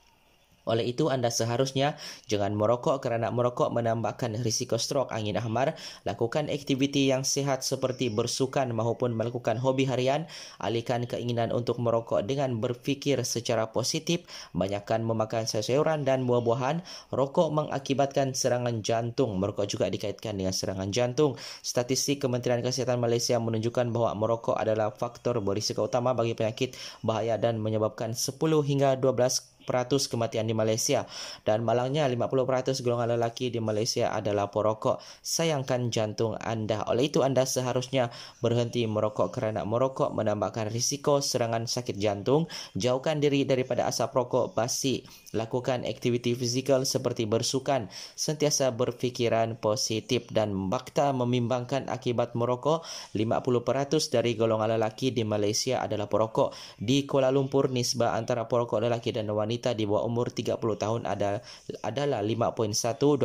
Oleh 0.64 0.88
itu 0.88 1.12
anda 1.12 1.28
seharusnya 1.28 2.00
jangan 2.24 2.56
merokok 2.56 3.04
kerana 3.04 3.28
merokok 3.28 3.68
menambahkan 3.72 4.40
risiko 4.40 4.80
strok 4.80 5.12
angin 5.12 5.36
ahmar. 5.36 5.76
Lakukan 6.08 6.48
aktiviti 6.48 7.12
yang 7.12 7.22
sihat 7.22 7.60
seperti 7.60 8.08
bersukan 8.08 8.72
maupun 8.72 9.12
melakukan 9.12 9.60
hobi 9.60 9.84
harian. 9.84 10.24
Alihkan 10.56 11.04
keinginan 11.04 11.52
untuk 11.52 11.76
merokok 11.78 12.24
dengan 12.24 12.56
berfikir 12.56 13.20
secara 13.28 13.68
positif. 13.68 14.24
Banyakkan 14.56 15.04
memakan 15.04 15.44
sayuran 15.44 16.08
dan 16.08 16.24
buah-buahan. 16.24 16.80
Rokok 17.12 17.48
mengakibatkan 17.52 18.32
serangan 18.32 18.80
jantung. 18.80 19.36
Merokok 19.36 19.68
juga 19.68 19.92
dikaitkan 19.92 20.40
dengan 20.40 20.56
serangan 20.56 20.88
jantung. 20.88 21.36
Statistik 21.60 22.24
Kementerian 22.24 22.64
Kesihatan 22.64 22.96
Malaysia 22.96 23.36
menunjukkan 23.36 23.92
bahawa 23.92 24.16
merokok 24.16 24.56
adalah 24.56 24.88
faktor 24.88 25.44
berisiko 25.44 25.84
utama 25.84 26.16
bagi 26.16 26.32
penyakit 26.32 26.72
bahaya 27.04 27.36
dan 27.36 27.60
menyebabkan 27.60 28.16
10 28.16 28.40
hingga 28.64 28.96
12 28.96 29.34
peratus 29.34 29.53
kematian 29.64 30.46
di 30.48 30.54
Malaysia 30.56 31.06
dan 31.44 31.62
malangnya 31.62 32.06
50% 32.08 32.80
golongan 32.82 33.16
lelaki 33.16 33.50
di 33.50 33.60
Malaysia 33.60 34.10
adalah 34.10 34.48
perokok. 34.48 35.00
Sayangkan 35.20 35.92
jantung 35.92 36.34
anda. 36.40 36.84
Oleh 36.88 37.12
itu 37.12 37.24
anda 37.24 37.44
seharusnya 37.46 38.08
berhenti 38.40 38.84
merokok 38.84 39.30
kerana 39.30 39.62
merokok 39.68 40.10
menambahkan 40.14 40.70
risiko 40.70 41.20
serangan 41.20 41.64
sakit 41.68 41.96
jantung. 41.96 42.46
Jauhkan 42.74 43.20
diri 43.20 43.46
daripada 43.46 43.86
asap 43.88 44.14
rokok 44.14 44.54
basi. 44.54 45.06
Lakukan 45.34 45.82
aktiviti 45.82 46.34
fizikal 46.38 46.86
seperti 46.86 47.26
bersukan. 47.26 47.90
Sentiasa 48.14 48.70
berfikiran 48.74 49.58
positif 49.58 50.30
dan 50.30 50.70
bakta 50.70 51.10
memimbangkan 51.10 51.90
akibat 51.90 52.38
merokok. 52.38 52.86
50% 53.14 54.14
dari 54.14 54.34
golongan 54.34 54.78
lelaki 54.78 55.10
di 55.10 55.22
Malaysia 55.26 55.82
adalah 55.82 56.06
perokok. 56.10 56.54
Di 56.78 57.06
Kuala 57.06 57.30
Lumpur 57.30 57.70
nisbah 57.70 58.14
antara 58.14 58.46
perokok 58.46 58.82
lelaki 58.82 59.10
dan 59.14 59.30
wanita 59.30 59.53
wanita 59.54 59.78
di 59.78 59.86
bawah 59.86 60.10
umur 60.10 60.34
30 60.34 60.58
tahun 60.58 61.06
ada, 61.06 61.38
adalah 61.86 62.18
5.125% 62.26 63.22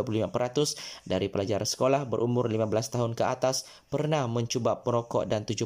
dari 1.10 1.26
pelajar 1.26 1.65
sekolah 1.65 2.06
berumur 2.06 2.46
15 2.46 2.94
tahun 2.94 3.18
ke 3.18 3.26
atas 3.26 3.65
pernah 3.89 4.30
mencuba 4.30 4.86
perokok 4.86 5.26
dan 5.26 5.50
70% 5.50 5.65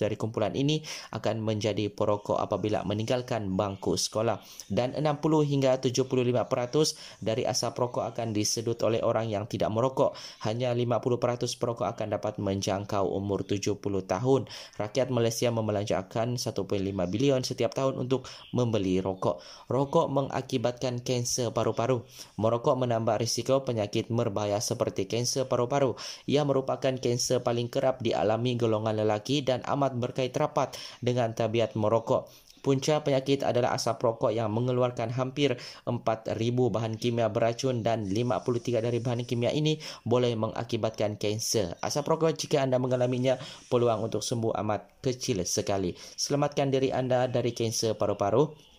dari 0.00 0.16
kumpulan 0.16 0.56
ini 0.56 0.80
akan 1.12 1.44
menjadi 1.44 1.92
perokok 1.92 2.40
apabila 2.40 2.80
meninggalkan 2.88 3.52
bangku 3.52 4.00
sekolah. 4.00 4.40
Dan 4.72 4.96
60 4.96 5.04
hingga 5.44 5.76
75% 5.76 7.20
dari 7.20 7.44
asap 7.44 7.76
rokok 7.76 8.16
akan 8.16 8.32
disedut 8.32 8.80
oleh 8.80 9.04
orang 9.04 9.28
yang 9.28 9.44
tidak 9.44 9.68
merokok. 9.68 10.16
Hanya 10.48 10.72
50% 10.72 11.60
perokok 11.60 11.92
akan 11.92 12.16
dapat 12.16 12.40
menjangkau 12.40 13.04
umur 13.04 13.44
70 13.44 13.76
tahun. 14.08 14.48
Rakyat 14.80 15.12
Malaysia 15.12 15.52
membelanjakan 15.52 16.40
1.5 16.40 16.64
bilion 17.12 17.44
setiap 17.44 17.76
tahun 17.76 18.00
untuk 18.00 18.24
membeli 18.56 19.02
rokok. 19.02 19.42
Rokok 19.66 19.89
merokok 19.90 20.06
mengakibatkan 20.22 21.02
kanser 21.02 21.50
paru-paru. 21.50 22.06
Merokok 22.38 22.78
menambah 22.78 23.18
risiko 23.18 23.66
penyakit 23.66 24.06
berbahaya 24.06 24.62
seperti 24.62 25.10
kanser 25.10 25.50
paru-paru. 25.50 25.98
Ia 26.30 26.46
merupakan 26.46 26.94
kanser 26.94 27.42
paling 27.42 27.66
kerap 27.66 27.98
dialami 27.98 28.54
golongan 28.54 29.02
lelaki 29.02 29.42
dan 29.42 29.66
amat 29.66 29.98
berkait 29.98 30.30
rapat 30.38 30.78
dengan 31.02 31.34
tabiat 31.34 31.74
merokok. 31.74 32.30
Punca 32.62 33.02
penyakit 33.02 33.42
adalah 33.42 33.74
asap 33.74 33.98
rokok 33.98 34.30
yang 34.30 34.46
mengeluarkan 34.54 35.10
hampir 35.10 35.58
4,000 35.90 36.38
bahan 36.70 36.94
kimia 36.94 37.26
beracun 37.26 37.82
dan 37.82 38.06
53 38.06 38.78
dari 38.78 39.02
bahan 39.02 39.26
kimia 39.26 39.50
ini 39.50 39.74
boleh 40.06 40.38
mengakibatkan 40.38 41.18
kanser. 41.18 41.74
Asap 41.82 42.14
rokok 42.14 42.38
jika 42.38 42.62
anda 42.62 42.78
mengalaminya, 42.78 43.42
peluang 43.66 44.06
untuk 44.06 44.22
sembuh 44.22 44.54
amat 44.62 45.02
kecil 45.02 45.42
sekali. 45.42 45.98
Selamatkan 45.98 46.70
diri 46.70 46.94
anda 46.94 47.26
dari 47.26 47.50
kanser 47.50 47.98
paru-paru. 47.98 48.69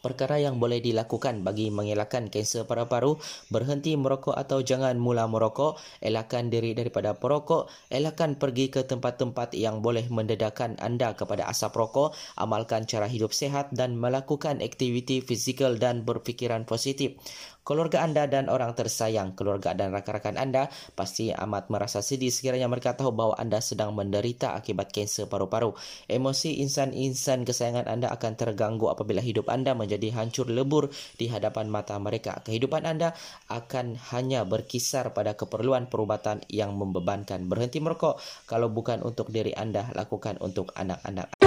Perkara 0.00 0.40
yang 0.40 0.56
boleh 0.56 0.80
dilakukan 0.80 1.44
bagi 1.44 1.68
mengelakkan 1.68 2.32
kanser 2.32 2.64
paru-paru, 2.64 3.20
berhenti 3.52 3.92
merokok 4.00 4.32
atau 4.32 4.64
jangan 4.64 4.96
mula 4.96 5.28
merokok, 5.28 5.76
elakkan 6.00 6.48
diri 6.48 6.72
daripada 6.72 7.12
perokok, 7.12 7.68
elakkan 7.92 8.40
pergi 8.40 8.72
ke 8.72 8.88
tempat-tempat 8.88 9.52
yang 9.52 9.84
boleh 9.84 10.08
mendedahkan 10.08 10.80
anda 10.80 11.12
kepada 11.12 11.44
asap 11.52 11.76
rokok, 11.76 12.16
amalkan 12.40 12.88
cara 12.88 13.04
hidup 13.04 13.36
sehat 13.36 13.76
dan 13.76 13.92
melakukan 13.92 14.64
aktiviti 14.64 15.20
fizikal 15.20 15.76
dan 15.76 16.08
berfikiran 16.08 16.64
positif 16.64 17.20
keluarga 17.70 18.02
anda 18.02 18.26
dan 18.26 18.50
orang 18.50 18.74
tersayang, 18.74 19.38
keluarga 19.38 19.70
dan 19.78 19.94
rakan-rakan 19.94 20.34
anda 20.34 20.66
pasti 20.98 21.30
amat 21.30 21.70
merasa 21.70 22.02
sedih 22.02 22.34
sekiranya 22.34 22.66
mereka 22.66 22.98
tahu 22.98 23.14
bahawa 23.14 23.38
anda 23.38 23.62
sedang 23.62 23.94
menderita 23.94 24.58
akibat 24.58 24.90
kanser 24.90 25.30
paru-paru. 25.30 25.78
Emosi 26.10 26.58
insan-insan 26.66 27.46
kesayangan 27.46 27.86
anda 27.86 28.10
akan 28.10 28.34
terganggu 28.34 28.90
apabila 28.90 29.22
hidup 29.22 29.46
anda 29.46 29.78
menjadi 29.78 30.10
hancur 30.18 30.50
lebur 30.50 30.90
di 31.14 31.30
hadapan 31.30 31.70
mata 31.70 31.94
mereka. 32.02 32.42
Kehidupan 32.42 32.90
anda 32.90 33.14
akan 33.46 33.94
hanya 34.10 34.42
berkisar 34.42 35.14
pada 35.14 35.38
keperluan 35.38 35.86
perubatan 35.86 36.42
yang 36.50 36.74
membebankan. 36.74 37.46
Berhenti 37.46 37.78
merokok 37.78 38.18
kalau 38.50 38.66
bukan 38.66 39.06
untuk 39.06 39.30
diri 39.30 39.54
anda, 39.54 39.94
lakukan 39.94 40.42
untuk 40.42 40.74
anak-anak. 40.74 41.38